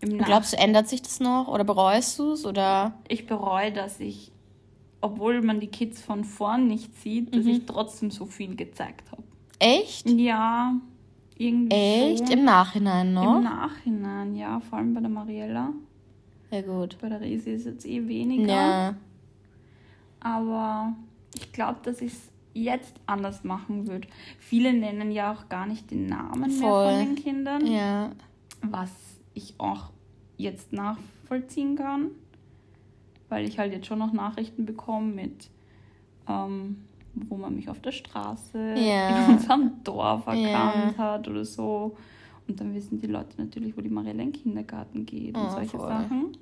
im 0.01 0.17
Nach 0.17 0.27
Glaubst 0.27 0.53
du, 0.53 0.59
ändert 0.59 0.89
sich 0.89 1.03
das 1.03 1.21
noch 1.21 1.49
oder 1.49 1.65
bereust 1.65 2.19
du 2.19 2.33
es? 2.33 2.47
Ich 3.09 3.27
bereue, 3.27 3.73
dass 3.73 4.01
ich, 4.01 4.31
obwohl 5.01 5.41
man 5.43 5.61
die 5.61 5.69
Kids 5.69 6.03
von 6.03 6.25
vorn 6.25 6.67
nicht 6.67 6.95
sieht, 7.01 7.35
dass 7.35 7.45
mhm. 7.45 7.51
ich 7.51 7.67
trotzdem 7.67 8.11
so 8.11 8.27
viel 8.27 8.57
gezeigt 8.57 9.11
habe. 9.11 9.23
Echt? 9.59 10.09
Ja, 10.11 10.75
irgendwie 11.47 11.75
Echt? 11.75 12.27
So. 12.27 12.33
Im 12.33 12.45
Nachhinein 12.45 13.13
noch? 13.13 13.37
Im 13.37 13.45
Nachhinein, 13.45 14.35
ja. 14.35 14.61
Vor 14.61 14.79
allem 14.79 14.95
bei 14.95 15.01
der 15.01 15.11
Mariella. 15.11 15.73
Ja, 16.51 16.63
gut. 16.63 16.99
Bei 17.01 17.09
der 17.09 17.21
Resi 17.21 17.51
ist 17.51 17.67
jetzt 17.67 17.87
eh 17.87 18.07
weniger. 18.07 18.53
Ja. 18.53 18.95
Aber 20.21 20.95
ich 21.35 21.53
glaube, 21.53 21.81
dass 21.83 22.01
ich 22.01 22.13
es 22.13 22.33
jetzt 22.55 22.95
anders 23.07 23.45
machen 23.45 23.89
würde. 23.89 24.09
Viele 24.39 24.73
nennen 24.73 25.11
ja 25.11 25.33
auch 25.33 25.49
gar 25.49 25.67
nicht 25.67 25.91
den 25.91 26.07
Namen 26.07 26.51
Voll. 26.51 26.87
mehr 26.87 27.05
von 27.07 27.15
den 27.15 27.23
Kindern. 27.23 27.67
Ja. 27.67 28.11
Was 28.63 28.91
ich 29.35 29.55
auch 29.59 29.91
jetzt 30.37 30.73
nachvollziehen 30.73 31.77
kann. 31.77 32.11
Weil 33.29 33.49
ich 33.49 33.59
halt 33.59 33.73
jetzt 33.73 33.87
schon 33.87 33.99
noch 33.99 34.13
Nachrichten 34.13 34.67
bekomme 34.67 35.13
mit 35.13 35.49
ähm, 36.29 36.85
wo 37.15 37.37
man 37.37 37.55
mich 37.55 37.69
auf 37.69 37.81
der 37.81 37.93
Straße 37.93 38.75
ja. 38.77 39.27
in 39.27 39.35
unserem 39.35 39.85
Dorf 39.85 40.27
erkannt 40.27 40.95
ja. 40.97 40.99
hat 40.99 41.29
oder 41.29 41.45
so. 41.45 41.97
Und 42.49 42.61
dann 42.61 42.75
wissen 42.75 43.01
die 43.01 43.07
Leute 43.07 43.41
natürlich, 43.41 43.77
wo 43.77 43.81
die 43.81 43.89
Marielle 43.89 44.23
in 44.23 44.33
den 44.33 44.43
Kindergarten 44.43 45.07
geht 45.07 45.37
und 45.37 45.47
oh, 45.47 45.51
solche 45.51 45.77
voll. 45.77 45.89
Sachen. 45.89 46.37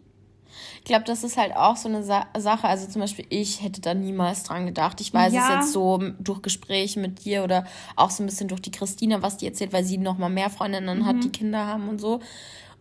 Ich 0.78 0.85
glaube, 0.85 1.04
das 1.04 1.22
ist 1.22 1.37
halt 1.37 1.54
auch 1.54 1.76
so 1.76 1.88
eine 1.88 2.02
Sa 2.02 2.26
Sache. 2.37 2.66
Also 2.66 2.88
zum 2.88 3.00
Beispiel, 3.00 3.26
ich 3.28 3.62
hätte 3.62 3.80
da 3.80 3.94
niemals 3.94 4.42
dran 4.42 4.66
gedacht. 4.66 5.00
Ich 5.00 5.14
weiß 5.14 5.33
ja. 5.33 5.42
es 5.42 5.54
jetzt 5.54 5.72
so 5.72 6.00
durch 6.18 6.42
Gespräche 6.42 6.98
mit 6.98 7.24
dir 7.24 7.44
oder 7.44 7.64
auch 7.96 8.11
so 8.11 8.22
ein 8.22 8.26
bisschen 8.26 8.48
durch 8.48 8.62
die 8.62 8.70
Christina, 8.70 9.22
was 9.22 9.37
die 9.37 9.46
erzählt, 9.46 9.72
weil 9.72 9.85
sie 9.85 9.98
noch 9.98 10.18
mal 10.18 10.30
mehr 10.30 10.50
Freundinnen 10.50 11.00
mhm. 11.00 11.06
hat, 11.06 11.22
die 11.22 11.30
Kinder 11.30 11.66
haben 11.66 11.88
und 11.88 12.00
so. 12.00 12.20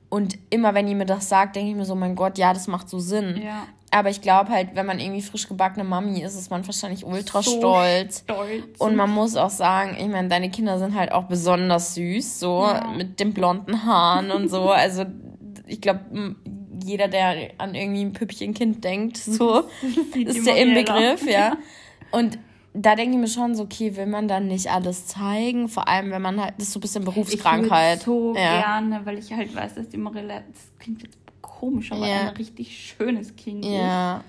Und 0.10 0.40
immer 0.50 0.74
wenn 0.74 0.88
ihr 0.88 0.96
mir 0.96 1.06
das 1.06 1.30
sagt, 1.30 1.56
denke 1.56 1.70
ich 1.70 1.76
mir 1.76 1.86
so, 1.86 1.94
mein 1.94 2.16
Gott, 2.16 2.40
ja, 2.40 2.54
das 2.54 2.68
macht 2.68 2.90
so 2.90 2.98
Sinn. 2.98 3.40
Ja. 3.44 3.68
Aber 3.92 4.10
ich 4.10 4.22
glaube 4.22 4.52
halt, 4.52 4.76
wenn 4.76 4.86
man 4.86 5.00
irgendwie 5.00 5.22
frisch 5.22 5.48
gebackene 5.48 5.84
Mami 5.84 6.22
ist, 6.22 6.36
ist 6.36 6.52
man 6.52 6.66
wahrscheinlich 6.66 7.06
ultra 7.06 7.42
so 7.42 7.58
stolz. 7.58 8.20
stolz. 8.20 8.78
Und 8.78 8.96
man 8.96 9.10
muss 9.10 9.36
auch 9.36 9.50
sagen, 9.50 9.98
ich 10.00 10.08
meine, 10.08 10.28
deine 10.28 10.52
Kinder 10.52 10.78
sind 10.78 10.96
halt 10.96 11.12
auch 11.12 11.24
besonders 11.24 11.96
süß, 11.96 12.40
so 12.40 12.62
ja. 12.62 12.94
mit 12.96 13.20
den 13.20 13.34
blonden 13.34 13.86
Haaren 13.86 14.32
und 14.32 14.50
so. 14.50 14.70
Also 14.80 15.06
ich 15.68 15.82
glaube, 15.82 16.36
jeder, 16.84 17.08
der 17.08 17.52
an 17.58 17.76
irgendwie 17.76 18.02
ein 18.02 18.14
Püppchenkind 18.14 18.84
denkt, 18.84 19.18
so 19.18 19.64
ist 20.16 20.46
der 20.46 20.58
im 20.58 20.74
Begriff, 20.74 21.28
ja. 21.28 21.58
Und 22.12 22.40
da 22.74 22.96
denke 22.96 23.16
ich 23.16 23.20
mir 23.20 23.28
schon 23.28 23.56
so, 23.56 23.64
okay, 23.64 23.96
will 23.96 24.06
man 24.06 24.28
dann 24.28 24.48
nicht 24.48 24.72
alles 24.72 25.08
zeigen? 25.08 25.68
Vor 25.68 25.88
allem, 25.88 26.12
wenn 26.12 26.22
man 26.22 26.42
halt, 26.42 26.54
das 26.58 26.68
ist 26.68 26.74
so 26.74 26.80
ein 26.80 26.82
bisschen 26.82 27.04
Berufskrankheit. 27.04 28.00
Ich 28.00 28.06
so 28.06 28.36
ja. 28.36 28.62
gerne, 28.62 29.02
weil 29.06 29.18
ich 29.18 29.34
halt 29.34 29.56
weiß, 29.56 29.76
dass 29.76 29.90
die 29.90 29.98
Marille, 29.98 30.44
das 30.52 30.72
klingt 30.80 31.04
jetzt 31.04 31.18
komisch, 31.60 31.92
aber 31.92 32.08
ja. 32.08 32.30
ein 32.30 32.36
richtig 32.36 32.78
schönes 32.78 33.36
Kind 33.36 33.66
ja. 33.66 34.18
ist. 34.18 34.26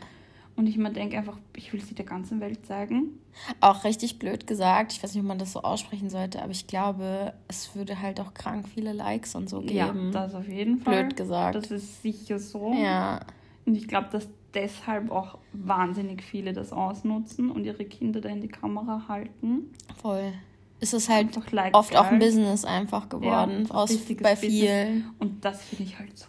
Und 0.57 0.67
ich 0.67 0.77
mir 0.77 0.93
denke 0.93 1.17
einfach, 1.17 1.39
ich 1.57 1.73
will 1.73 1.81
sie 1.81 1.95
der 1.95 2.05
ganzen 2.05 2.41
Welt 2.41 2.67
zeigen. 2.67 3.19
Auch 3.61 3.85
richtig 3.85 4.19
blöd 4.19 4.47
gesagt, 4.47 4.93
ich 4.93 5.03
weiß 5.03 5.15
nicht, 5.15 5.23
ob 5.23 5.29
man 5.29 5.39
das 5.39 5.53
so 5.53 5.63
aussprechen 5.63 6.11
sollte, 6.11 6.43
aber 6.43 6.51
ich 6.51 6.67
glaube, 6.67 7.33
es 7.49 7.75
würde 7.75 8.03
halt 8.03 8.21
auch 8.21 8.35
krank 8.35 8.67
viele 8.69 8.93
Likes 8.93 9.35
und 9.35 9.49
so 9.49 9.61
geben. 9.61 9.73
Ja, 9.75 10.11
das 10.13 10.35
auf 10.35 10.49
jeden 10.49 10.79
Fall. 10.79 11.05
Blöd 11.05 11.17
gesagt. 11.17 11.57
Das 11.57 11.71
ist 11.71 12.03
sicher 12.03 12.39
so. 12.39 12.75
Ja. 12.75 13.21
Und 13.65 13.75
ich 13.75 13.89
glaube, 13.89 14.09
dass 14.11 14.29
deshalb 14.53 15.11
auch 15.11 15.39
wahnsinnig 15.53 16.23
viele 16.23 16.53
das 16.53 16.73
ausnutzen 16.73 17.51
und 17.51 17.65
ihre 17.65 17.85
Kinder 17.85 18.21
da 18.21 18.29
in 18.29 18.41
die 18.43 18.49
Kamera 18.49 19.05
halten. 19.09 19.73
Voll. 20.03 20.33
Es 20.81 20.93
ist 20.93 21.09
halt 21.09 21.35
like 21.53 21.77
oft 21.77 21.95
auch 21.95 22.07
ein 22.07 22.19
Business 22.19 22.65
einfach 22.65 23.09
geworden 23.09 23.67
ja, 23.69 23.75
aus, 23.75 23.97
bei 24.21 24.35
vielen. 24.35 25.11
Und 25.19 25.45
das 25.45 25.63
finde 25.63 25.85
ich 25.85 25.99
halt 25.99 26.19
so 26.19 26.27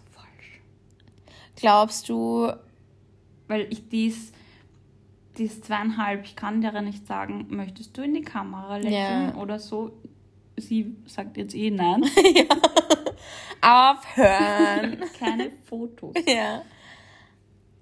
Glaubst 1.62 2.08
du? 2.08 2.52
Weil 3.46 3.68
ich 3.70 3.88
dies, 3.88 4.32
die 5.38 5.44
ist 5.44 5.64
zweieinhalb, 5.64 6.24
ich 6.24 6.34
kann 6.34 6.60
dir 6.60 6.82
nicht 6.82 7.06
sagen, 7.06 7.46
möchtest 7.50 7.96
du 7.96 8.02
in 8.02 8.14
die 8.14 8.22
Kamera 8.22 8.78
lächeln 8.78 9.28
ja. 9.28 9.34
oder 9.36 9.60
so. 9.60 9.92
Sie 10.56 10.96
sagt 11.06 11.36
jetzt 11.36 11.54
eh 11.54 11.70
nein. 11.70 12.02
ja. 12.34 12.44
Aufhören. 13.60 15.04
Keine 15.18 15.52
Fotos. 15.64 16.14
Ja. 16.26 16.62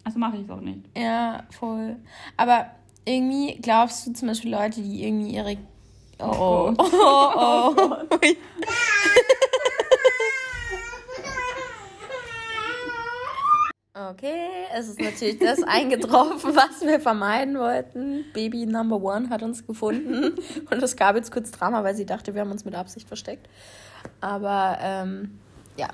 Also 0.05 0.19
mache 0.19 0.37
ich 0.37 0.45
es 0.45 0.51
auch 0.51 0.61
nicht. 0.61 0.81
Ja, 0.95 1.45
voll. 1.51 1.97
Aber 2.37 2.67
irgendwie 3.07 3.55
glaubst 3.63 4.07
du 4.07 4.13
zum 4.13 4.29
Beispiel 4.29 4.51
Leute, 4.51 4.83
die 4.83 5.05
irgendwie 5.05 5.37
ihre. 5.37 5.57
Oh, 6.19 6.27
oh, 6.29 6.75
oh. 6.79 7.75
oh, 7.79 7.97
oh. 8.11 8.17
Okay, 14.11 14.49
es 14.75 14.89
ist 14.89 15.01
natürlich 15.01 15.39
das 15.39 15.63
eingetroffen, 15.67 16.57
was 16.57 16.81
wir 16.81 16.99
vermeiden 16.99 17.57
wollten. 17.59 18.25
Baby 18.35 18.67
Number 18.67 19.01
One 19.01 19.31
hat 19.31 19.43
uns 19.43 19.65
gefunden. 19.65 20.35
Und 20.71 20.83
es 20.83 20.97
gab 20.97 21.15
jetzt 21.15 21.31
kurz 21.31 21.53
Drama, 21.53 21.85
weil 21.85 21.95
sie 21.95 22.07
dachte, 22.07 22.35
wir 22.35 22.41
haben 22.41 22.51
uns 22.51 22.65
mit 22.65 22.75
Absicht 22.75 23.07
versteckt. 23.07 23.49
Aber 24.21 24.79
ähm, 24.81 25.39
ja, 25.77 25.91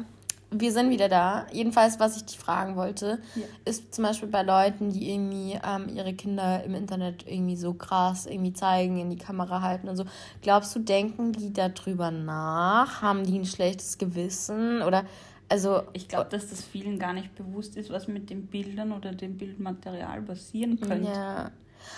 wir 0.51 0.73
sind 0.73 0.91
wieder 0.91 1.11
da. 1.11 1.47
Jedenfalls, 1.53 2.01
was 2.01 2.17
ich 2.17 2.25
dich 2.25 2.39
fragen 2.39 2.77
wollte, 2.77 3.19
ja. 3.35 3.43
ist 3.67 3.95
zum 3.95 4.05
Beispiel 4.05 4.29
bei 4.29 4.43
Leuten, 4.43 4.91
die 4.91 5.13
irgendwie 5.13 5.59
ähm, 5.63 5.95
ihre 5.95 6.15
Kinder 6.15 6.65
im 6.65 6.75
Internet 6.75 7.27
irgendwie 7.27 7.57
so 7.57 7.75
krass 7.75 8.25
irgendwie 8.25 8.55
zeigen, 8.55 8.99
in 8.99 9.11
die 9.11 9.19
Kamera 9.19 9.61
halten 9.61 9.89
und 9.89 9.97
so. 9.97 10.05
Glaubst 10.41 10.75
du, 10.75 10.79
denken 10.79 11.33
die 11.33 11.53
darüber 11.53 12.11
nach? 12.11 13.03
Haben 13.03 13.25
die 13.25 13.39
ein 13.39 13.45
schlechtes 13.45 13.99
Gewissen? 13.99 14.81
Oder 14.81 15.05
also. 15.49 15.83
Ich 15.93 16.09
glaube, 16.09 16.31
dass 16.31 16.51
das 16.51 16.63
vielen 16.63 16.99
gar 16.99 17.13
nicht 17.13 17.35
bewusst 17.35 17.77
ist, 17.77 17.91
was 17.91 18.09
mit 18.09 18.31
den 18.31 18.47
Bildern 18.47 18.93
oder 18.93 19.13
dem 19.13 19.37
Bildmaterial 19.37 20.23
passieren 20.23 20.81
könnte. 20.81 21.11
Ja. 21.11 21.51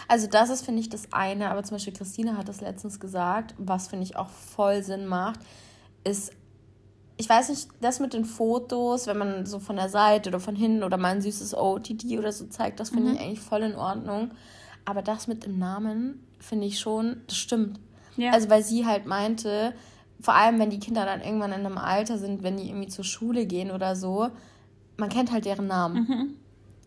Also 0.07 0.27
das 0.27 0.51
ist, 0.51 0.65
finde 0.65 0.81
ich, 0.81 0.89
das 0.89 1.13
eine, 1.13 1.51
aber 1.51 1.63
zum 1.63 1.77
Beispiel 1.77 1.95
Christine 1.95 2.37
hat 2.37 2.49
das 2.49 2.61
letztens 2.61 3.01
gesagt, 3.01 3.55
was 3.59 3.89
finde 3.89 4.05
ich 4.05 4.17
auch 4.17 4.29
voll 4.29 4.83
Sinn 4.83 5.07
macht, 5.07 5.41
ist 6.05 6.33
ich 7.21 7.29
weiß 7.29 7.49
nicht, 7.49 7.69
das 7.81 7.99
mit 7.99 8.15
den 8.15 8.25
Fotos, 8.25 9.09
wenn 9.09 9.19
man 9.19 9.45
so 9.45 9.59
von 9.59 9.75
der 9.75 9.89
Seite 9.89 10.31
oder 10.31 10.39
von 10.39 10.55
hinten 10.55 10.85
oder 10.85 10.97
mal 10.97 11.17
ein 11.17 11.21
süßes 11.21 11.53
OTD 11.53 12.17
oder 12.17 12.31
so 12.31 12.47
zeigt, 12.47 12.79
das 12.79 12.91
finde 12.91 13.09
mhm. 13.09 13.15
ich 13.15 13.21
eigentlich 13.21 13.41
voll 13.41 13.63
in 13.63 13.75
Ordnung. 13.75 14.31
Aber 14.85 15.03
das 15.03 15.27
mit 15.27 15.45
dem 15.45 15.59
Namen 15.59 16.25
finde 16.39 16.69
ich 16.69 16.79
schon, 16.79 17.23
das 17.27 17.37
stimmt. 17.37 17.81
Ja. 18.17 18.31
Also, 18.31 18.49
weil 18.49 18.63
sie 18.63 18.87
halt 18.87 19.07
meinte, 19.07 19.75
vor 20.21 20.35
allem 20.35 20.59
wenn 20.59 20.71
die 20.71 20.81
Kinder 20.81 21.05
dann 21.05 21.21
irgendwann 21.21 21.53
in 21.53 21.65
einem 21.65 21.79
Alter 21.79 22.19
sind, 22.19 22.43
wenn 22.43 22.57
die 22.57 22.69
irgendwie 22.69 22.89
zur 22.89 23.05
Schule 23.05 23.47
gehen 23.47 23.71
oder 23.71 23.97
so, 23.97 24.29
man 24.97 25.09
kennt 25.09 25.33
halt 25.33 25.45
deren 25.45 25.67
Namen. 25.67 26.07
Mhm. 26.09 26.35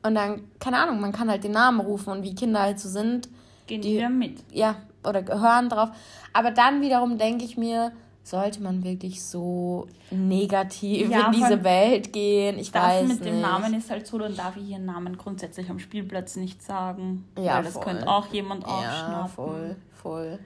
Und 0.04 0.16
dann, 0.16 0.42
keine 0.60 0.80
Ahnung, 0.80 1.00
man 1.00 1.12
kann 1.12 1.30
halt 1.30 1.44
den 1.44 1.52
Namen 1.52 1.80
rufen 1.80 2.12
und 2.12 2.24
wie 2.24 2.36
Kinder 2.36 2.62
halt 2.62 2.80
so 2.80 2.90
sind. 2.90 3.30
Gehen 3.68 3.82
die 3.82 3.94
wieder 3.96 4.10
mit. 4.10 4.44
Ja, 4.52 4.78
oder 5.08 5.24
hören 5.26 5.70
drauf. 5.70 5.90
Aber 6.34 6.52
dann 6.52 6.82
wiederum 6.82 7.18
denke 7.18 7.46
ich 7.46 7.58
mir, 7.58 7.92
sollte 8.24 8.62
man 8.62 8.84
wirklich 8.84 9.24
so 9.24 9.88
negativ 10.12 11.10
ja, 11.10 11.28
in 11.28 11.32
diese 11.32 11.64
Welt 11.64 12.14
gehen? 12.14 12.60
Ich 12.60 12.72
das 12.72 12.84
weiß 12.84 13.08
mit 13.08 13.22
nicht. 13.22 13.26
dem 13.26 13.42
Namen 13.42 13.74
ist 13.74 13.90
halt 13.90 14.06
so, 14.06 14.18
dann 14.18 14.36
darf 14.36 14.58
ich 14.58 14.70
ihren 14.70 14.86
Namen 14.86 15.18
grundsätzlich 15.18 15.70
am 15.70 15.80
Spielplatz 15.80 16.36
nicht 16.36 16.62
sagen. 16.62 17.26
Ja, 17.38 17.58
weil 17.58 17.64
das 17.64 17.74
voll. 17.74 17.84
könnte 17.84 18.08
auch 18.08 18.28
jemand 18.28 18.66
aufschnappen. 18.66 19.14
Ja, 19.14 19.28
voll, 19.28 19.76
voll. 19.92 20.40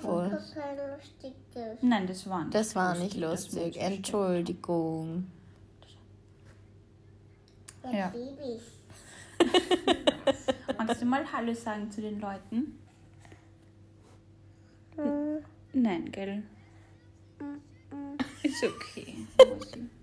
Voll. 0.00 0.28
Das 0.30 0.54
Nein, 1.80 2.06
das 2.06 2.28
war 2.28 2.44
nicht 2.44 2.54
Das 2.54 2.74
war 2.74 2.94
lustig, 2.94 3.14
nicht 3.14 3.20
lustig. 3.20 3.76
Entschuldigung. 3.80 5.30
Ja. 7.92 8.12
Magst 10.78 11.02
du 11.02 11.06
mal 11.06 11.32
Hallo 11.32 11.54
sagen 11.54 11.90
zu 11.90 12.00
den 12.00 12.20
Leuten? 12.20 12.78
Hm. 14.96 15.38
Nein, 15.72 16.10
gell? 16.10 16.42
Ist 18.42 18.64
okay. 18.64 19.26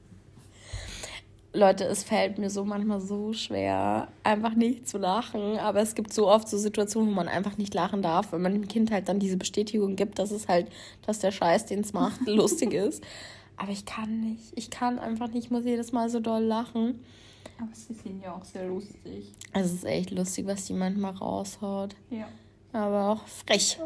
Leute, 1.55 1.85
es 1.85 2.03
fällt 2.03 2.39
mir 2.39 2.49
so 2.49 2.65
manchmal 2.65 2.99
so 2.99 3.31
schwer, 3.31 4.07
einfach 4.23 4.55
nicht 4.55 4.87
zu 4.87 4.97
lachen. 4.97 5.57
Aber 5.59 5.81
es 5.81 5.93
gibt 5.93 6.11
so 6.11 6.27
oft 6.27 6.47
so 6.47 6.57
Situationen, 6.57 7.11
wo 7.11 7.13
man 7.13 7.27
einfach 7.27 7.57
nicht 7.57 7.75
lachen 7.75 8.01
darf, 8.01 8.31
wenn 8.31 8.41
man 8.41 8.53
dem 8.53 8.67
Kind 8.67 8.91
halt 8.91 9.07
dann 9.07 9.19
diese 9.19 9.37
Bestätigung 9.37 9.95
gibt, 9.95 10.17
dass 10.17 10.31
es 10.31 10.47
halt, 10.47 10.67
dass 11.05 11.19
der 11.19 11.31
Scheiß, 11.31 11.67
den 11.67 11.81
es 11.81 11.93
macht, 11.93 12.21
lustig 12.25 12.73
ist. 12.73 13.03
Aber 13.55 13.71
ich 13.71 13.85
kann 13.85 14.19
nicht. 14.21 14.51
Ich 14.55 14.71
kann 14.71 14.97
einfach 14.97 15.27
nicht. 15.27 15.45
Ich 15.45 15.51
muss 15.51 15.63
jedes 15.63 15.91
Mal 15.91 16.09
so 16.09 16.19
doll 16.19 16.43
lachen. 16.43 16.99
Aber 17.59 17.73
sie 17.73 17.93
sind 17.93 18.23
ja 18.23 18.33
auch 18.33 18.43
sehr 18.43 18.67
lustig. 18.67 19.31
Es 19.53 19.71
ist 19.71 19.85
echt 19.85 20.09
lustig, 20.09 20.47
was 20.47 20.65
die 20.65 20.73
manchmal 20.73 21.11
raushaut. 21.11 21.95
Ja. 22.09 22.27
Aber 22.71 23.09
auch 23.09 23.27
frech. 23.27 23.77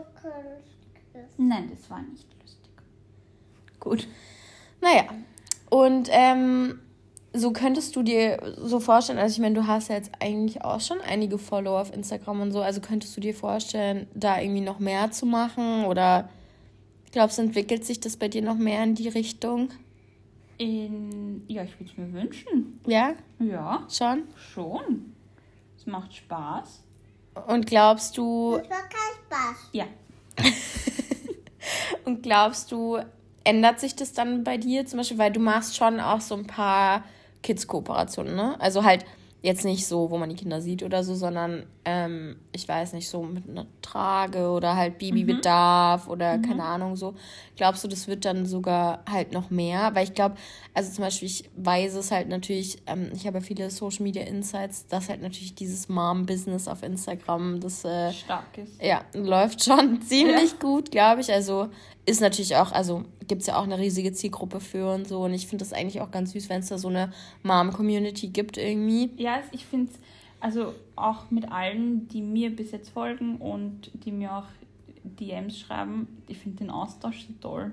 Nein, 1.37 1.69
das 1.69 1.89
war 1.89 2.01
nicht 2.01 2.25
Gut. 3.79 4.07
Naja. 4.81 5.03
Und 5.69 6.09
ähm, 6.11 6.79
so 7.37 7.51
könntest 7.51 7.95
du 7.95 8.03
dir 8.03 8.55
so 8.57 8.79
vorstellen, 8.79 9.19
also 9.19 9.33
ich 9.33 9.39
meine, 9.39 9.55
du 9.55 9.67
hast 9.67 9.89
ja 9.89 9.95
jetzt 9.95 10.11
eigentlich 10.19 10.63
auch 10.63 10.81
schon 10.81 10.99
einige 11.01 11.37
Follower 11.37 11.81
auf 11.81 11.93
Instagram 11.93 12.41
und 12.41 12.51
so, 12.51 12.61
also 12.61 12.81
könntest 12.81 13.15
du 13.15 13.21
dir 13.21 13.33
vorstellen, 13.33 14.07
da 14.13 14.39
irgendwie 14.39 14.61
noch 14.61 14.79
mehr 14.79 15.11
zu 15.11 15.25
machen 15.25 15.85
oder 15.85 16.29
glaubst 17.11 17.37
du, 17.37 17.43
entwickelt 17.43 17.85
sich 17.85 17.99
das 17.99 18.17
bei 18.17 18.27
dir 18.27 18.41
noch 18.41 18.57
mehr 18.57 18.83
in 18.83 18.95
die 18.95 19.07
Richtung? 19.07 19.69
In, 20.57 21.43
ja, 21.47 21.63
ich 21.63 21.79
würde 21.79 21.91
es 21.91 21.97
mir 21.97 22.11
wünschen. 22.13 22.79
Ja? 22.87 23.13
Ja. 23.39 23.85
Schon? 23.89 24.23
Schon. 24.35 25.13
Es 25.77 25.85
macht 25.85 26.15
Spaß. 26.15 26.83
Und 27.47 27.67
glaubst 27.67 28.17
du. 28.17 28.55
Es 28.55 28.67
macht 28.67 28.89
keinen 28.89 29.25
Spaß. 29.27 29.69
Ja. 29.73 29.85
und 32.05 32.23
glaubst 32.23 32.71
du, 32.71 32.97
ändert 33.43 33.79
sich 33.79 33.95
das 33.95 34.13
dann 34.13 34.43
bei 34.43 34.57
dir 34.57 34.85
zum 34.87 34.97
Beispiel, 34.97 35.19
weil 35.19 35.31
du 35.31 35.39
machst 35.39 35.75
schon 35.75 35.99
auch 35.99 36.21
so 36.21 36.35
ein 36.35 36.47
paar 36.47 37.03
Kids-Kooperationen, 37.43 38.35
ne? 38.35 38.59
Also 38.59 38.83
halt 38.83 39.05
jetzt 39.41 39.65
nicht 39.65 39.85
so, 39.85 40.09
wo 40.09 40.17
man 40.17 40.29
die 40.29 40.35
Kinder 40.35 40.61
sieht 40.61 40.81
oder 40.81 41.03
so, 41.03 41.13
sondern 41.13 41.65
ähm, 41.85 42.37
ich 42.51 42.67
weiß 42.67 42.93
nicht, 42.93 43.07
so 43.07 43.21
mit 43.21 43.47
einer 43.47 43.67
Trage 43.81 44.49
oder 44.49 44.75
halt 44.75 44.97
Babybedarf 44.97 46.05
mhm. 46.05 46.11
oder 46.11 46.37
mhm. 46.37 46.41
keine 46.41 46.63
Ahnung 46.63 46.95
so. 46.95 47.13
Glaubst 47.55 47.83
du, 47.83 47.87
das 47.87 48.07
wird 48.07 48.25
dann 48.25 48.45
sogar 48.45 49.03
halt 49.09 49.33
noch 49.33 49.49
mehr? 49.51 49.91
Weil 49.93 50.05
ich 50.05 50.13
glaube, 50.13 50.35
also 50.73 50.91
zum 50.91 51.03
Beispiel, 51.03 51.27
ich 51.27 51.49
weiß 51.55 51.93
es 51.95 52.11
halt 52.11 52.29
natürlich, 52.29 52.79
ähm, 52.87 53.11
ich 53.13 53.27
habe 53.27 53.37
ja 53.37 53.43
viele 53.43 53.69
Social 53.69 54.03
Media 54.03 54.23
Insights, 54.23 54.87
dass 54.87 55.07
halt 55.07 55.21
natürlich 55.21 55.53
dieses 55.53 55.87
Mom-Business 55.87 56.67
auf 56.67 56.81
Instagram, 56.81 57.59
das 57.59 57.85
äh, 57.85 58.11
stark 58.13 58.57
ist. 58.57 58.81
Ja, 58.81 59.03
läuft 59.13 59.63
schon 59.63 60.01
ziemlich 60.07 60.51
ja. 60.51 60.57
gut, 60.59 60.91
glaube 60.91 61.21
ich. 61.21 61.31
Also 61.31 61.69
ist 62.05 62.21
natürlich 62.21 62.55
auch, 62.55 62.71
also 62.71 63.03
gibt 63.27 63.41
es 63.41 63.47
ja 63.47 63.57
auch 63.57 63.63
eine 63.63 63.77
riesige 63.77 64.13
Zielgruppe 64.13 64.59
für 64.59 64.93
und 64.93 65.07
so. 65.07 65.21
Und 65.21 65.33
ich 65.33 65.47
finde 65.47 65.63
das 65.63 65.73
eigentlich 65.73 66.01
auch 66.01 66.11
ganz 66.11 66.31
süß, 66.31 66.49
wenn 66.49 66.59
es 66.59 66.67
da 66.67 66.77
so 66.77 66.87
eine 66.87 67.11
Mom-Community 67.43 68.27
gibt 68.29 68.57
irgendwie. 68.57 69.11
Ja, 69.17 69.39
ich 69.51 69.65
finde 69.65 69.91
es, 69.91 69.99
also 70.39 70.73
auch 70.95 71.29
mit 71.31 71.51
allen, 71.51 72.07
die 72.09 72.21
mir 72.21 72.55
bis 72.55 72.71
jetzt 72.71 72.89
folgen 72.89 73.37
und 73.37 73.91
die 73.93 74.11
mir 74.11 74.35
auch 74.35 74.45
DMs 75.03 75.59
schreiben, 75.59 76.07
ich 76.27 76.37
finde 76.37 76.57
den 76.57 76.69
Austausch 76.69 77.25
so 77.27 77.33
toll. 77.41 77.71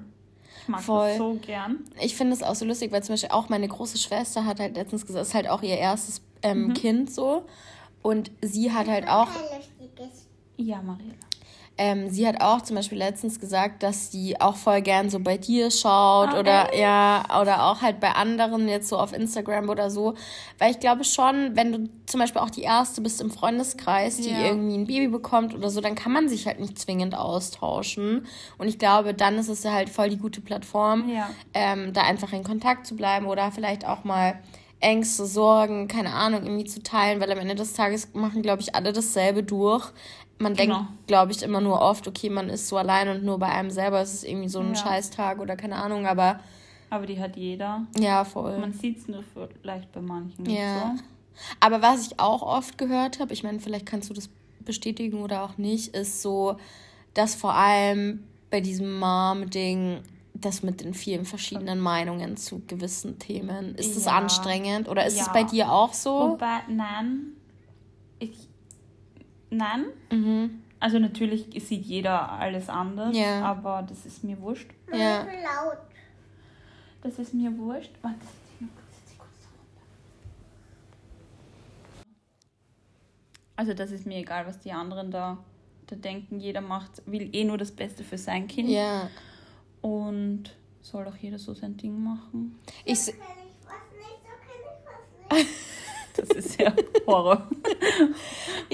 Ich 0.63 0.69
mag 0.69 0.83
Voll. 0.83 1.09
das 1.09 1.19
so 1.19 1.35
gern. 1.35 1.81
Ich 2.01 2.15
finde 2.15 2.33
es 2.33 2.43
auch 2.43 2.55
so 2.55 2.65
lustig, 2.65 2.93
weil 2.93 3.03
zum 3.03 3.15
Beispiel 3.15 3.31
auch 3.31 3.49
meine 3.49 3.67
große 3.67 3.99
Schwester 3.99 4.45
hat 4.45 4.61
halt 4.61 4.77
letztens 4.77 5.05
gesagt, 5.05 5.23
es 5.23 5.29
ist 5.29 5.35
halt 5.35 5.49
auch 5.49 5.63
ihr 5.63 5.77
erstes 5.77 6.23
ähm, 6.43 6.69
mhm. 6.69 6.75
Kind 6.75 7.11
so. 7.13 7.45
Und 8.03 8.31
sie 8.43 8.73
hat 8.73 8.87
halt 8.87 9.09
auch. 9.09 9.29
Ja, 10.57 10.83
Mariela. 10.83 11.15
Ähm, 11.77 12.09
sie 12.09 12.27
hat 12.27 12.41
auch 12.41 12.63
zum 12.63 12.77
Beispiel 12.77 12.99
letztens 12.99 13.41
gesagt, 13.41 13.83
dass 13.83 14.13
sie 14.13 14.41
auch 14.41 14.55
voll 14.55 14.81
gern 14.81 15.11
so 15.11 15.19
bei 15.19 15.39
dir 15.39 15.73
schaut 15.73 16.29
okay. 16.29 16.39
oder 16.39 16.77
ja, 16.77 17.25
oder 17.41 17.65
auch 17.65 17.83
halt 17.83 17.99
bei 17.99 18.13
anderen 18.13 18.69
jetzt 18.69 18.89
so 18.89 18.97
auf 18.97 19.13
Instagram 19.13 19.69
oder 19.69 19.91
so. 19.91 20.15
Weil 20.59 20.71
ich 20.71 20.79
glaube 20.79 21.03
schon, 21.03 21.57
wenn 21.57 21.73
du 21.73 21.91
zum 22.07 22.21
Beispiel 22.21 22.41
auch 22.41 22.51
die 22.51 22.63
erste 22.63 23.01
bist 23.01 23.21
im 23.21 23.31
Freundeskreis, 23.31 24.19
die 24.19 24.31
ja. 24.31 24.45
irgendwie 24.45 24.77
ein 24.77 24.87
Baby 24.87 25.09
bekommt 25.09 25.53
oder 25.53 25.69
so, 25.69 25.81
dann 25.81 25.97
kann 25.97 26.13
man 26.13 26.29
sich 26.29 26.47
halt 26.47 26.61
nicht 26.61 26.79
zwingend 26.79 27.17
austauschen. 27.17 28.27
Und 28.57 28.69
ich 28.69 28.79
glaube, 28.79 29.13
dann 29.13 29.37
ist 29.37 29.49
es 29.49 29.65
halt 29.65 29.89
voll 29.89 30.11
die 30.11 30.19
gute 30.19 30.41
Plattform, 30.41 31.09
ja. 31.09 31.29
ähm, 31.55 31.93
da 31.93 32.03
einfach 32.03 32.33
in 32.33 32.45
Kontakt 32.45 32.87
zu 32.87 32.95
bleiben 32.95 33.27
oder 33.27 33.51
vielleicht 33.51 33.85
auch 33.85 34.05
mal 34.05 34.39
Ängste, 34.85 35.25
Sorgen, 35.25 35.89
keine 35.89 36.13
Ahnung, 36.13 36.43
irgendwie 36.43 36.67
zu 36.67 36.83
teilen, 36.83 37.19
weil 37.21 37.33
am 37.33 37.39
Ende 37.39 37.55
des 37.55 37.73
Tages 37.73 38.09
machen, 38.13 38.43
glaube 38.43 38.61
ich, 38.61 38.75
alle 38.75 38.93
dasselbe 38.93 39.43
durch 39.43 39.91
man 40.39 40.55
genau. 40.55 40.79
denkt, 40.79 41.07
glaube 41.07 41.33
ich, 41.33 41.43
immer 41.43 41.61
nur 41.61 41.81
oft, 41.81 42.09
okay, 42.09 42.31
man 42.31 42.49
ist 42.49 42.69
so 42.69 42.77
allein 42.77 43.09
und 43.09 43.25
nur 43.25 43.39
bei 43.39 43.49
einem 43.49 43.71
selber 43.71 44.03
ist 44.03 44.15
es 44.15 44.25
irgendwie 44.25 44.49
so 44.49 44.61
ein 44.61 44.75
ja. 44.75 44.77
Scheißtag 44.77 45.39
oder 45.39 45.57
keine 45.57 45.77
Ahnung, 45.77 46.07
aber. 46.07 46.41
Aber 46.91 47.07
die 47.07 47.19
hat 47.19 47.37
jeder. 47.37 47.87
Ja, 47.99 48.25
voll. 48.25 48.59
Man 48.59 48.73
sieht 48.73 48.99
es 48.99 49.09
nur 49.09 49.25
vielleicht 49.61 49.91
bei 49.93 50.01
manchen. 50.01 50.49
Ja. 50.49 50.97
So. 50.97 51.03
Aber 51.61 51.83
was 51.83 52.07
ich 52.07 52.21
auch 52.21 52.43
oft 52.43 52.79
gehört 52.79 53.21
habe, 53.21 53.33
ich 53.33 53.43
meine, 53.43 53.61
vielleicht 53.61 53.87
kannst 53.87 54.11
du 54.11 54.15
das 54.15 54.29
bestätigen 54.61 55.23
oder 55.23 55.43
auch 55.43 55.59
nicht, 55.59 55.95
ist 55.95 56.23
so, 56.23 56.57
dass 57.13 57.35
vor 57.35 57.55
allem 57.55 58.25
bei 58.51 58.61
diesem 58.61 58.99
Mom-Ding 58.99 60.01
das 60.35 60.63
mit 60.63 60.81
den 60.81 60.95
vielen 60.95 61.25
verschiedenen 61.25 61.81
Meinungen 61.81 62.37
zu 62.37 62.63
gewissen 62.67 63.19
Themen. 63.19 63.75
Ist 63.77 63.97
es 63.97 64.07
ja. 64.07 64.13
anstrengend 64.13 64.89
oder 64.89 65.07
ist 65.07 65.15
es 65.21 65.27
ja. 65.27 65.33
bei 65.33 65.45
dir 65.45 65.73
auch 65.73 65.93
so? 65.93 66.33
Wobei, 66.33 66.61
nein, 66.69 67.33
ich, 68.19 68.49
Nein. 69.57 69.87
Mhm. 70.11 70.63
Also 70.81 70.99
natürlich 70.99 71.47
sieht 71.65 71.85
jeder 71.85 72.33
alles 72.33 72.69
anders, 72.69 73.17
ja. 73.17 73.43
aber 73.43 73.85
das 73.89 74.05
ist 74.05 74.23
mir 74.25 74.41
wurscht. 74.41 74.71
Ja. 74.93 75.23
Laut. 75.23 75.79
Das 77.03 77.19
ist 77.19 77.33
mir 77.33 77.57
wurscht. 77.57 77.93
Warte, 78.03 78.19
Also 83.57 83.73
das 83.73 83.93
ist 83.93 84.05
mir 84.05 84.19
egal, 84.19 84.47
was 84.47 84.59
die 84.59 84.73
anderen 84.73 85.11
da, 85.11 85.39
da 85.87 85.97
denken. 85.97 86.41
Jeder 86.41 86.61
macht, 86.61 87.03
will 87.07 87.31
eh 87.33 87.45
nur 87.45 87.57
das 87.57 87.71
Beste 87.71 88.03
für 88.03 88.19
sein 88.19 88.49
Kind. 88.49 88.69
Ja. 88.69 89.09
Und 89.81 90.57
soll 90.81 91.07
auch 91.07 91.17
jeder 91.17 91.39
so 91.39 91.55
sein 91.55 91.77
Ding 91.77 92.03
machen. 92.03 92.59
Ich, 92.85 93.01
so 93.01 93.13
das 96.17 96.29
ist 96.31 96.61
ja 96.61 96.73
Horror. 97.07 97.49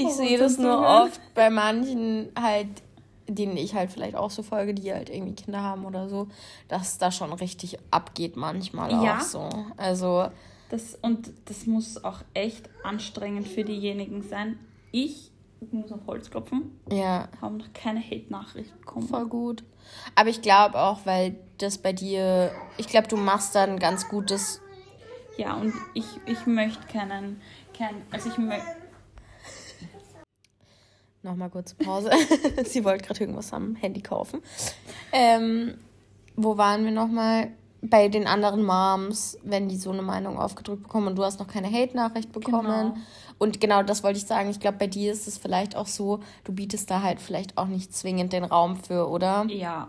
ich 0.00 0.06
Horror 0.06 0.16
sehe 0.16 0.38
das 0.38 0.58
nur 0.58 0.80
oft 0.80 1.20
bei 1.34 1.50
manchen 1.50 2.30
halt, 2.40 2.68
denen 3.28 3.56
ich 3.56 3.74
halt 3.74 3.90
vielleicht 3.90 4.16
auch 4.16 4.30
so 4.30 4.42
folge, 4.42 4.74
die 4.74 4.92
halt 4.92 5.10
irgendwie 5.10 5.34
Kinder 5.34 5.62
haben 5.62 5.84
oder 5.84 6.08
so, 6.08 6.28
dass 6.68 6.98
da 6.98 7.10
schon 7.10 7.32
richtig 7.32 7.78
abgeht 7.90 8.36
manchmal 8.36 8.90
ja. 8.90 9.18
auch 9.18 9.20
so. 9.20 9.48
Also 9.76 10.28
das 10.70 10.96
und 11.02 11.32
das 11.46 11.66
muss 11.66 12.02
auch 12.04 12.20
echt 12.32 12.68
anstrengend 12.84 13.48
für 13.48 13.64
diejenigen 13.64 14.22
sein, 14.22 14.58
ich, 14.92 15.30
ich 15.60 15.72
muss 15.72 15.92
auf 15.92 16.06
Holz 16.06 16.30
klopfen, 16.30 16.78
ja. 16.90 17.28
haben 17.40 17.58
noch 17.58 17.72
keine 17.72 18.00
Hate-Nachricht 18.00 18.78
bekommen. 18.78 19.08
Voll 19.08 19.26
gut. 19.26 19.64
Aber 20.14 20.28
ich 20.28 20.42
glaube 20.42 20.78
auch, 20.78 21.00
weil 21.04 21.36
das 21.58 21.78
bei 21.78 21.92
dir, 21.92 22.52
ich 22.76 22.86
glaube, 22.86 23.08
du 23.08 23.16
machst 23.16 23.54
dann 23.54 23.78
ganz 23.78 24.08
gutes. 24.08 24.60
Ja, 25.36 25.54
und 25.54 25.74
ich, 25.94 26.06
ich 26.26 26.46
möchte 26.46 26.86
keinen, 26.86 27.40
keinen, 27.76 28.02
also 28.10 28.28
ich 28.28 28.38
möchte. 28.38 28.66
Nochmal 31.22 31.50
kurze 31.50 31.74
Pause. 31.74 32.10
Sie 32.64 32.84
wollte 32.84 33.04
gerade 33.04 33.20
irgendwas 33.20 33.52
am 33.52 33.74
Handy 33.74 34.00
kaufen. 34.00 34.40
Ähm, 35.12 35.74
wo 36.36 36.56
waren 36.56 36.84
wir 36.84 36.92
nochmal? 36.92 37.48
Bei 37.82 38.08
den 38.08 38.26
anderen 38.26 38.62
Moms, 38.62 39.38
wenn 39.42 39.70
die 39.70 39.78
so 39.78 39.90
eine 39.90 40.02
Meinung 40.02 40.38
aufgedrückt 40.38 40.82
bekommen 40.82 41.08
und 41.08 41.16
du 41.16 41.24
hast 41.24 41.40
noch 41.40 41.48
keine 41.48 41.72
Hate-Nachricht 41.72 42.30
bekommen. 42.30 42.92
Genau. 42.92 43.04
Und 43.38 43.58
genau 43.58 43.82
das 43.82 44.04
wollte 44.04 44.18
ich 44.18 44.26
sagen. 44.26 44.50
Ich 44.50 44.60
glaube, 44.60 44.76
bei 44.76 44.86
dir 44.86 45.10
ist 45.10 45.26
es 45.26 45.38
vielleicht 45.38 45.76
auch 45.76 45.86
so, 45.86 46.20
du 46.44 46.52
bietest 46.52 46.90
da 46.90 47.00
halt 47.00 47.22
vielleicht 47.22 47.56
auch 47.56 47.68
nicht 47.68 47.94
zwingend 47.94 48.34
den 48.34 48.44
Raum 48.44 48.76
für, 48.76 49.08
oder? 49.08 49.46
Ja. 49.48 49.88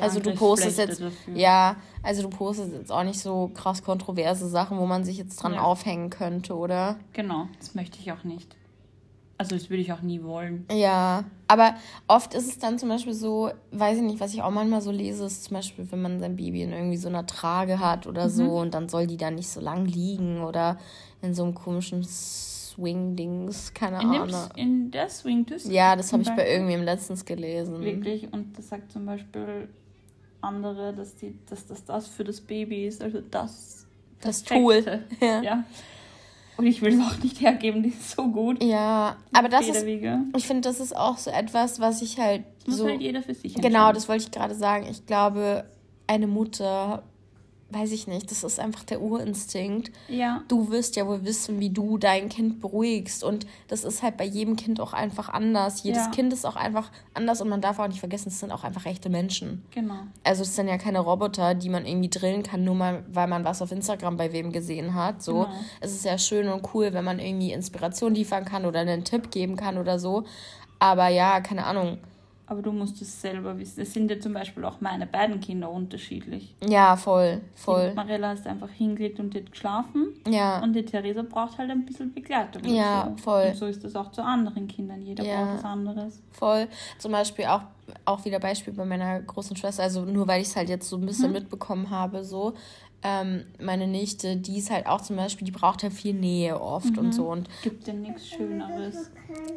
Also 0.00 0.18
du 0.20 0.34
postest 0.34 0.78
jetzt, 0.78 1.00
dafür. 1.00 1.34
ja, 1.34 1.76
also 2.02 2.22
du 2.22 2.28
postest 2.28 2.72
jetzt 2.72 2.92
auch 2.92 3.04
nicht 3.04 3.20
so 3.20 3.50
krass 3.54 3.82
kontroverse 3.82 4.48
Sachen, 4.48 4.78
wo 4.78 4.86
man 4.86 5.04
sich 5.04 5.16
jetzt 5.16 5.36
dran 5.36 5.54
ja. 5.54 5.60
aufhängen 5.60 6.10
könnte, 6.10 6.56
oder? 6.56 6.96
Genau, 7.12 7.48
das 7.58 7.74
möchte 7.74 7.98
ich 7.98 8.12
auch 8.12 8.24
nicht. 8.24 8.56
Also 9.38 9.54
das 9.54 9.70
würde 9.70 9.82
ich 9.82 9.92
auch 9.92 10.02
nie 10.02 10.22
wollen. 10.24 10.66
Ja, 10.72 11.24
aber 11.46 11.76
oft 12.08 12.34
ist 12.34 12.48
es 12.48 12.58
dann 12.58 12.76
zum 12.76 12.88
Beispiel 12.88 13.14
so, 13.14 13.50
weiß 13.70 13.98
ich 13.98 14.02
nicht, 14.02 14.18
was 14.18 14.34
ich 14.34 14.42
auch 14.42 14.50
manchmal 14.50 14.82
so 14.82 14.90
lese, 14.90 15.24
ist 15.24 15.44
zum 15.44 15.54
Beispiel, 15.54 15.86
wenn 15.90 16.02
man 16.02 16.18
sein 16.18 16.34
Baby 16.34 16.62
in 16.62 16.72
irgendwie 16.72 16.96
so 16.96 17.08
einer 17.08 17.24
Trage 17.24 17.78
hat 17.78 18.08
oder 18.08 18.24
mhm. 18.24 18.30
so 18.30 18.58
und 18.58 18.74
dann 18.74 18.88
soll 18.88 19.06
die 19.06 19.16
da 19.16 19.30
nicht 19.30 19.48
so 19.48 19.60
lang 19.60 19.86
liegen 19.86 20.42
oder 20.42 20.78
in 21.22 21.34
so 21.34 21.44
einem 21.44 21.54
komischen 21.54 22.02
Swing-Dings, 22.02 23.74
keine 23.74 24.02
in 24.02 24.08
Ahnung. 24.08 24.28
Dem, 24.56 24.62
in 24.62 24.90
der 24.90 25.08
swing 25.08 25.46
Ja, 25.66 25.94
das 25.94 26.12
habe 26.12 26.24
ich 26.24 26.30
bei 26.30 26.50
irgendwem 26.50 26.82
letztens 26.82 27.24
gelesen. 27.24 27.80
Wirklich, 27.80 28.32
und 28.32 28.58
das 28.58 28.68
sagt 28.68 28.90
zum 28.90 29.06
Beispiel 29.06 29.68
andere, 30.40 30.92
dass, 30.92 31.14
die, 31.14 31.38
dass 31.48 31.64
das 31.66 31.84
das 31.84 32.08
für 32.08 32.24
das 32.24 32.40
Baby 32.40 32.86
ist, 32.86 33.02
also 33.02 33.20
das, 33.20 33.86
das, 34.20 34.42
das 34.42 34.58
Tool. 34.58 35.04
Ja. 35.20 35.42
ja. 35.42 35.64
Und 36.58 36.66
ich 36.66 36.82
will 36.82 36.94
es 36.94 37.00
auch 37.00 37.22
nicht 37.22 37.40
hergeben, 37.40 37.84
die 37.84 37.90
ist 37.90 38.10
so 38.10 38.28
gut. 38.28 38.62
Ja, 38.62 39.16
aber 39.32 39.48
das 39.48 39.68
ist, 39.68 39.86
ich 39.86 40.46
finde, 40.46 40.62
das 40.62 40.80
ist 40.80 40.94
auch 40.94 41.16
so 41.16 41.30
etwas, 41.30 41.78
was 41.78 42.02
ich 42.02 42.18
halt 42.18 42.42
Muss 42.66 42.78
so... 42.78 42.88
halt 42.88 43.00
jeder 43.00 43.22
für 43.22 43.32
sich 43.32 43.54
Genau, 43.54 43.92
das 43.92 44.08
wollte 44.08 44.24
ich 44.24 44.32
gerade 44.32 44.56
sagen. 44.56 44.86
Ich 44.90 45.06
glaube, 45.06 45.64
eine 46.08 46.26
Mutter 46.26 47.04
weiß 47.70 47.92
ich 47.92 48.06
nicht, 48.06 48.30
das 48.30 48.44
ist 48.44 48.58
einfach 48.58 48.84
der 48.84 49.02
Urinstinkt. 49.02 49.92
Ja. 50.08 50.42
Du 50.48 50.70
wirst 50.70 50.96
ja 50.96 51.06
wohl 51.06 51.24
wissen, 51.24 51.60
wie 51.60 51.68
du 51.68 51.98
dein 51.98 52.30
Kind 52.30 52.60
beruhigst. 52.60 53.22
Und 53.22 53.46
das 53.68 53.84
ist 53.84 54.02
halt 54.02 54.16
bei 54.16 54.24
jedem 54.24 54.56
Kind 54.56 54.80
auch 54.80 54.94
einfach 54.94 55.28
anders. 55.28 55.82
Jedes 55.82 56.06
ja. 56.06 56.10
Kind 56.10 56.32
ist 56.32 56.46
auch 56.46 56.56
einfach 56.56 56.90
anders 57.12 57.42
und 57.42 57.50
man 57.50 57.60
darf 57.60 57.78
auch 57.78 57.88
nicht 57.88 58.00
vergessen, 58.00 58.28
es 58.28 58.40
sind 58.40 58.52
auch 58.52 58.64
einfach 58.64 58.86
echte 58.86 59.10
Menschen. 59.10 59.64
Genau. 59.70 59.98
Also 60.24 60.42
es 60.42 60.56
sind 60.56 60.68
ja 60.68 60.78
keine 60.78 61.00
Roboter, 61.00 61.54
die 61.54 61.68
man 61.68 61.84
irgendwie 61.84 62.08
drillen 62.08 62.42
kann, 62.42 62.64
nur 62.64 62.74
mal, 62.74 63.04
weil 63.12 63.26
man 63.26 63.44
was 63.44 63.60
auf 63.60 63.70
Instagram 63.70 64.16
bei 64.16 64.32
wem 64.32 64.50
gesehen 64.50 64.94
hat. 64.94 65.22
So. 65.22 65.44
Genau. 65.44 65.54
Es 65.80 65.92
ist 65.92 66.06
ja 66.06 66.16
schön 66.16 66.48
und 66.48 66.66
cool, 66.72 66.94
wenn 66.94 67.04
man 67.04 67.18
irgendwie 67.18 67.52
Inspiration 67.52 68.14
liefern 68.14 68.46
kann 68.46 68.64
oder 68.64 68.80
einen 68.80 69.04
Tipp 69.04 69.30
geben 69.30 69.56
kann 69.56 69.76
oder 69.76 69.98
so. 69.98 70.24
Aber 70.78 71.08
ja, 71.08 71.40
keine 71.40 71.66
Ahnung 71.66 71.98
aber 72.48 72.62
du 72.62 72.72
musst 72.72 73.00
es 73.02 73.20
selber 73.20 73.58
wissen. 73.58 73.82
Es 73.82 73.92
sind 73.92 74.10
ja 74.10 74.18
zum 74.18 74.32
Beispiel 74.32 74.64
auch 74.64 74.80
meine 74.80 75.06
beiden 75.06 75.38
Kinder 75.40 75.70
unterschiedlich. 75.70 76.54
Ja, 76.66 76.96
voll, 76.96 77.42
voll. 77.54 77.90
Die 77.90 77.94
Marella 77.94 78.32
ist 78.32 78.46
einfach 78.46 78.70
hingelegt 78.70 79.20
und 79.20 79.34
hat 79.34 79.50
geschlafen. 79.50 80.08
Ja. 80.26 80.62
Und 80.62 80.72
die 80.72 80.84
Theresa 80.84 81.22
braucht 81.22 81.58
halt 81.58 81.70
ein 81.70 81.84
bisschen 81.84 82.12
Begleitung. 82.14 82.64
Ja, 82.64 83.12
so. 83.16 83.22
voll. 83.22 83.48
Und 83.48 83.56
so 83.56 83.66
ist 83.66 83.84
das 83.84 83.94
auch 83.94 84.10
zu 84.12 84.22
anderen 84.22 84.66
Kindern. 84.66 85.02
Jeder 85.02 85.24
ja. 85.24 85.44
braucht 85.44 85.58
was 85.58 85.64
anderes. 85.64 86.22
Voll. 86.32 86.68
Zum 86.98 87.12
Beispiel 87.12 87.44
auch, 87.44 87.62
auch 88.06 88.24
wieder 88.24 88.40
Beispiel 88.40 88.72
bei 88.72 88.86
meiner 88.86 89.20
großen 89.20 89.54
Schwester. 89.54 89.82
Also 89.82 90.06
nur 90.06 90.26
weil 90.26 90.40
ich 90.40 90.48
es 90.48 90.56
halt 90.56 90.70
jetzt 90.70 90.88
so 90.88 90.96
ein 90.96 91.04
bisschen 91.04 91.26
hm. 91.26 91.32
mitbekommen 91.32 91.90
habe, 91.90 92.24
so 92.24 92.54
ähm, 93.02 93.44
meine 93.60 93.86
Nichte, 93.86 94.36
die 94.36 94.58
ist 94.58 94.70
halt 94.70 94.86
auch 94.86 95.00
zum 95.00 95.16
Beispiel, 95.16 95.44
die 95.44 95.52
braucht 95.52 95.84
halt 95.84 95.92
viel 95.92 96.14
Nähe 96.14 96.60
oft 96.60 96.90
mhm. 96.90 96.98
und 96.98 97.12
so. 97.12 97.30
Und 97.30 97.48
Gibt 97.62 97.86
ja 97.86 97.92
nichts 97.92 98.28
Schöneres. 98.28 99.10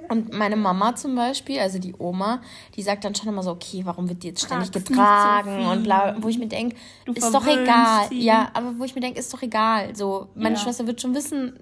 Und 0.09 0.33
meine 0.33 0.55
Mama 0.55 0.95
zum 0.95 1.15
Beispiel, 1.15 1.59
also 1.59 1.79
die 1.79 1.95
Oma, 1.97 2.41
die 2.75 2.83
sagt 2.83 3.03
dann 3.03 3.15
schon 3.15 3.29
immer 3.29 3.41
so, 3.41 3.51
okay, 3.51 3.81
warum 3.83 4.07
wird 4.09 4.21
die 4.21 4.27
jetzt 4.27 4.45
ständig 4.45 4.69
Trag's 4.69 4.85
getragen 4.85 5.63
so 5.63 5.71
und 5.71 5.83
bla, 5.83 6.15
wo 6.19 6.27
ich 6.27 6.37
mir 6.37 6.47
denke, 6.47 6.75
ist 7.13 7.33
doch 7.33 7.47
egal. 7.47 8.09
Sie. 8.09 8.23
Ja, 8.23 8.51
aber 8.53 8.77
wo 8.77 8.83
ich 8.83 8.93
mir 8.93 9.01
denke, 9.01 9.19
ist 9.19 9.33
doch 9.33 9.41
egal. 9.41 9.95
So, 9.95 10.27
meine 10.35 10.55
ja. 10.55 10.61
Schwester 10.61 10.85
wird 10.85 11.01
schon 11.01 11.15
wissen, 11.15 11.53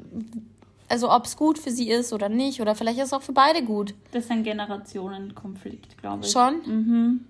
also 0.89 1.09
ob 1.09 1.25
es 1.25 1.37
gut 1.37 1.57
für 1.57 1.71
sie 1.71 1.89
ist 1.89 2.11
oder 2.11 2.27
nicht, 2.27 2.59
oder 2.59 2.75
vielleicht 2.75 2.97
ist 2.99 3.05
es 3.05 3.13
auch 3.13 3.21
für 3.21 3.33
beide 3.33 3.63
gut. 3.63 3.93
Das 4.11 4.25
ist 4.25 4.31
ein 4.31 4.43
Generationenkonflikt, 4.43 5.97
glaube 5.97 6.25
ich. 6.25 6.31
Schon? 6.31 6.55
Mhm. 6.65 7.25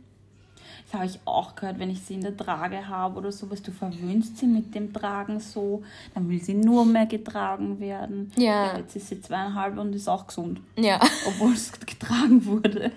Das 0.85 0.95
habe 0.95 1.05
ich 1.05 1.19
auch 1.25 1.55
gehört, 1.55 1.77
wenn 1.77 1.91
ich 1.91 2.01
sie 2.01 2.15
in 2.15 2.21
der 2.21 2.35
Trage 2.35 2.87
habe 2.87 3.17
oder 3.17 3.31
sowas. 3.31 3.61
Du 3.61 3.71
verwöhnst 3.71 4.37
sie 4.37 4.47
mit 4.47 4.73
dem 4.73 4.91
Tragen 4.91 5.39
so, 5.39 5.83
dann 6.15 6.27
will 6.29 6.41
sie 6.41 6.55
nur 6.55 6.83
mehr 6.83 7.05
getragen 7.05 7.79
werden. 7.79 8.31
Ja. 8.35 8.65
ja 8.73 8.77
jetzt 8.77 8.95
ist 8.95 9.09
sie 9.09 9.21
zweieinhalb 9.21 9.77
und 9.77 9.93
ist 9.93 10.07
auch 10.07 10.25
gesund. 10.25 10.61
Ja. 10.77 10.99
Obwohl 11.27 11.53
es 11.53 11.71
getragen 11.85 12.45
wurde. 12.45 12.91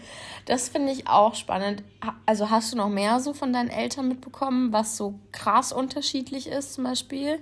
Das 0.46 0.68
finde 0.68 0.92
ich 0.92 1.06
auch 1.06 1.34
spannend. 1.34 1.82
Also 2.24 2.50
hast 2.50 2.72
du 2.72 2.76
noch 2.76 2.88
mehr 2.88 3.20
so 3.20 3.34
von 3.34 3.52
deinen 3.52 3.68
Eltern 3.68 4.08
mitbekommen, 4.08 4.72
was 4.72 4.96
so 4.96 5.18
krass 5.30 5.72
unterschiedlich 5.72 6.46
ist 6.46 6.74
zum 6.74 6.84
Beispiel? 6.84 7.38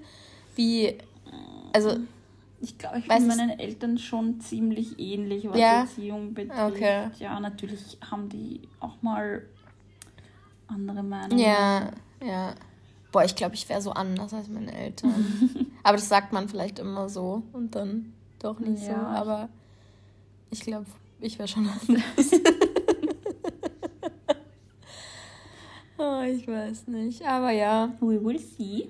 Wie, 0.57 0.99
also... 1.73 1.97
Ich 2.62 2.77
glaube, 2.77 2.99
ich 2.99 3.09
bin 3.09 3.27
meinen 3.27 3.59
Eltern 3.59 3.97
schon 3.97 4.38
ziemlich 4.40 4.99
ähnlich, 4.99 5.49
was 5.49 5.59
ja? 5.59 5.81
Erziehung 5.81 6.35
betrifft. 6.35 6.61
Okay. 6.61 7.09
Ja, 7.19 7.40
natürlich 7.40 7.97
haben 8.11 8.29
die 8.29 8.61
auch 8.81 9.01
mal 9.01 9.47
andere 10.70 11.02
Meinungen. 11.02 11.38
Ja, 11.38 11.90
ja. 12.22 12.54
Boah, 13.12 13.24
ich 13.24 13.35
glaube, 13.35 13.54
ich 13.54 13.68
wäre 13.68 13.83
so 13.83 13.90
anders 13.90 14.33
als 14.33 14.48
meine 14.48 14.72
Eltern. 14.72 15.70
aber 15.83 15.96
das 15.96 16.09
sagt 16.09 16.33
man 16.33 16.48
vielleicht 16.48 16.78
immer 16.78 17.09
so 17.09 17.42
und 17.52 17.74
dann 17.74 18.12
doch 18.38 18.59
nicht 18.61 18.85
ja. 18.85 18.88
so. 18.88 18.94
Aber 18.94 19.48
ich 20.50 20.61
glaube, 20.61 20.87
ich 21.20 21.38
wäre 21.38 21.48
schon 21.48 21.68
anders. 21.88 22.33
oh, 25.98 26.22
ich 26.22 26.46
weiß 26.46 26.87
nicht. 26.87 27.26
Aber 27.26 27.50
ja. 27.50 27.92
We 28.00 28.24
will 28.24 28.38
see. 28.38 28.88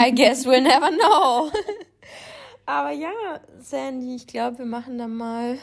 I 0.00 0.12
guess 0.14 0.46
we'll 0.46 0.62
never 0.62 0.90
know. 0.90 1.50
aber 2.64 2.92
ja, 2.92 3.10
Sandy, 3.60 4.14
ich 4.14 4.26
glaube, 4.26 4.58
wir 4.58 4.66
machen 4.66 4.98
dann 4.98 5.16
mal 5.16 5.58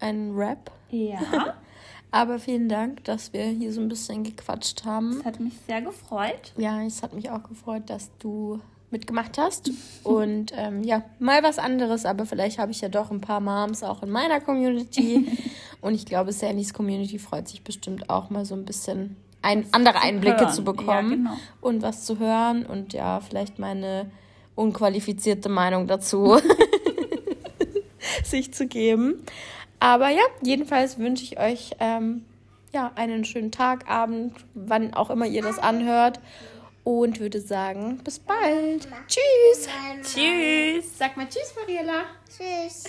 einen 0.00 0.36
Rap. 0.36 0.70
Ja. 0.90 1.56
Aber 2.16 2.38
vielen 2.38 2.70
Dank, 2.70 3.04
dass 3.04 3.34
wir 3.34 3.44
hier 3.44 3.74
so 3.74 3.82
ein 3.82 3.88
bisschen 3.88 4.24
gequatscht 4.24 4.86
haben. 4.86 5.18
Es 5.18 5.26
hat 5.26 5.38
mich 5.38 5.52
sehr 5.66 5.82
gefreut. 5.82 6.54
Ja, 6.56 6.82
es 6.82 7.02
hat 7.02 7.12
mich 7.12 7.30
auch 7.30 7.42
gefreut, 7.42 7.90
dass 7.90 8.10
du 8.18 8.58
mitgemacht 8.90 9.36
hast. 9.36 9.70
Und 10.02 10.50
ähm, 10.56 10.82
ja, 10.82 11.02
mal 11.18 11.42
was 11.42 11.58
anderes, 11.58 12.06
aber 12.06 12.24
vielleicht 12.24 12.58
habe 12.58 12.72
ich 12.72 12.80
ja 12.80 12.88
doch 12.88 13.10
ein 13.10 13.20
paar 13.20 13.40
Moms 13.40 13.82
auch 13.82 14.02
in 14.02 14.08
meiner 14.08 14.40
Community. 14.40 15.26
Und 15.82 15.94
ich 15.94 16.06
glaube, 16.06 16.32
Sandys 16.32 16.72
Community 16.72 17.18
freut 17.18 17.48
sich 17.48 17.62
bestimmt 17.62 18.08
auch 18.08 18.30
mal 18.30 18.46
so 18.46 18.54
ein 18.54 18.64
bisschen 18.64 19.16
ein, 19.42 19.66
andere 19.72 20.00
Einblicke 20.00 20.40
hören. 20.40 20.54
zu 20.54 20.64
bekommen 20.64 21.10
ja, 21.10 21.16
genau. 21.16 21.36
und 21.60 21.82
was 21.82 22.06
zu 22.06 22.18
hören 22.18 22.64
und 22.64 22.94
ja, 22.94 23.20
vielleicht 23.20 23.58
meine 23.58 24.10
unqualifizierte 24.54 25.50
Meinung 25.50 25.86
dazu 25.86 26.40
sich 28.24 28.54
zu 28.54 28.66
geben. 28.66 29.22
Aber 29.80 30.08
ja, 30.08 30.22
jedenfalls 30.42 30.98
wünsche 30.98 31.24
ich 31.24 31.38
euch 31.38 31.72
ähm, 31.80 32.24
ja, 32.72 32.92
einen 32.94 33.24
schönen 33.24 33.52
Tag, 33.52 33.88
Abend, 33.88 34.34
wann 34.54 34.94
auch 34.94 35.10
immer 35.10 35.26
ihr 35.26 35.42
das 35.42 35.58
anhört. 35.58 36.20
Und 36.84 37.18
würde 37.18 37.40
sagen, 37.40 37.98
bis 38.04 38.20
bald. 38.20 38.86
Tschüss. 39.08 39.68
Tschüss. 40.02 40.96
Sag 40.96 41.16
mal 41.16 41.26
Tschüss, 41.28 41.52
Mariella. 41.60 42.04
Tschüss. 42.28 42.84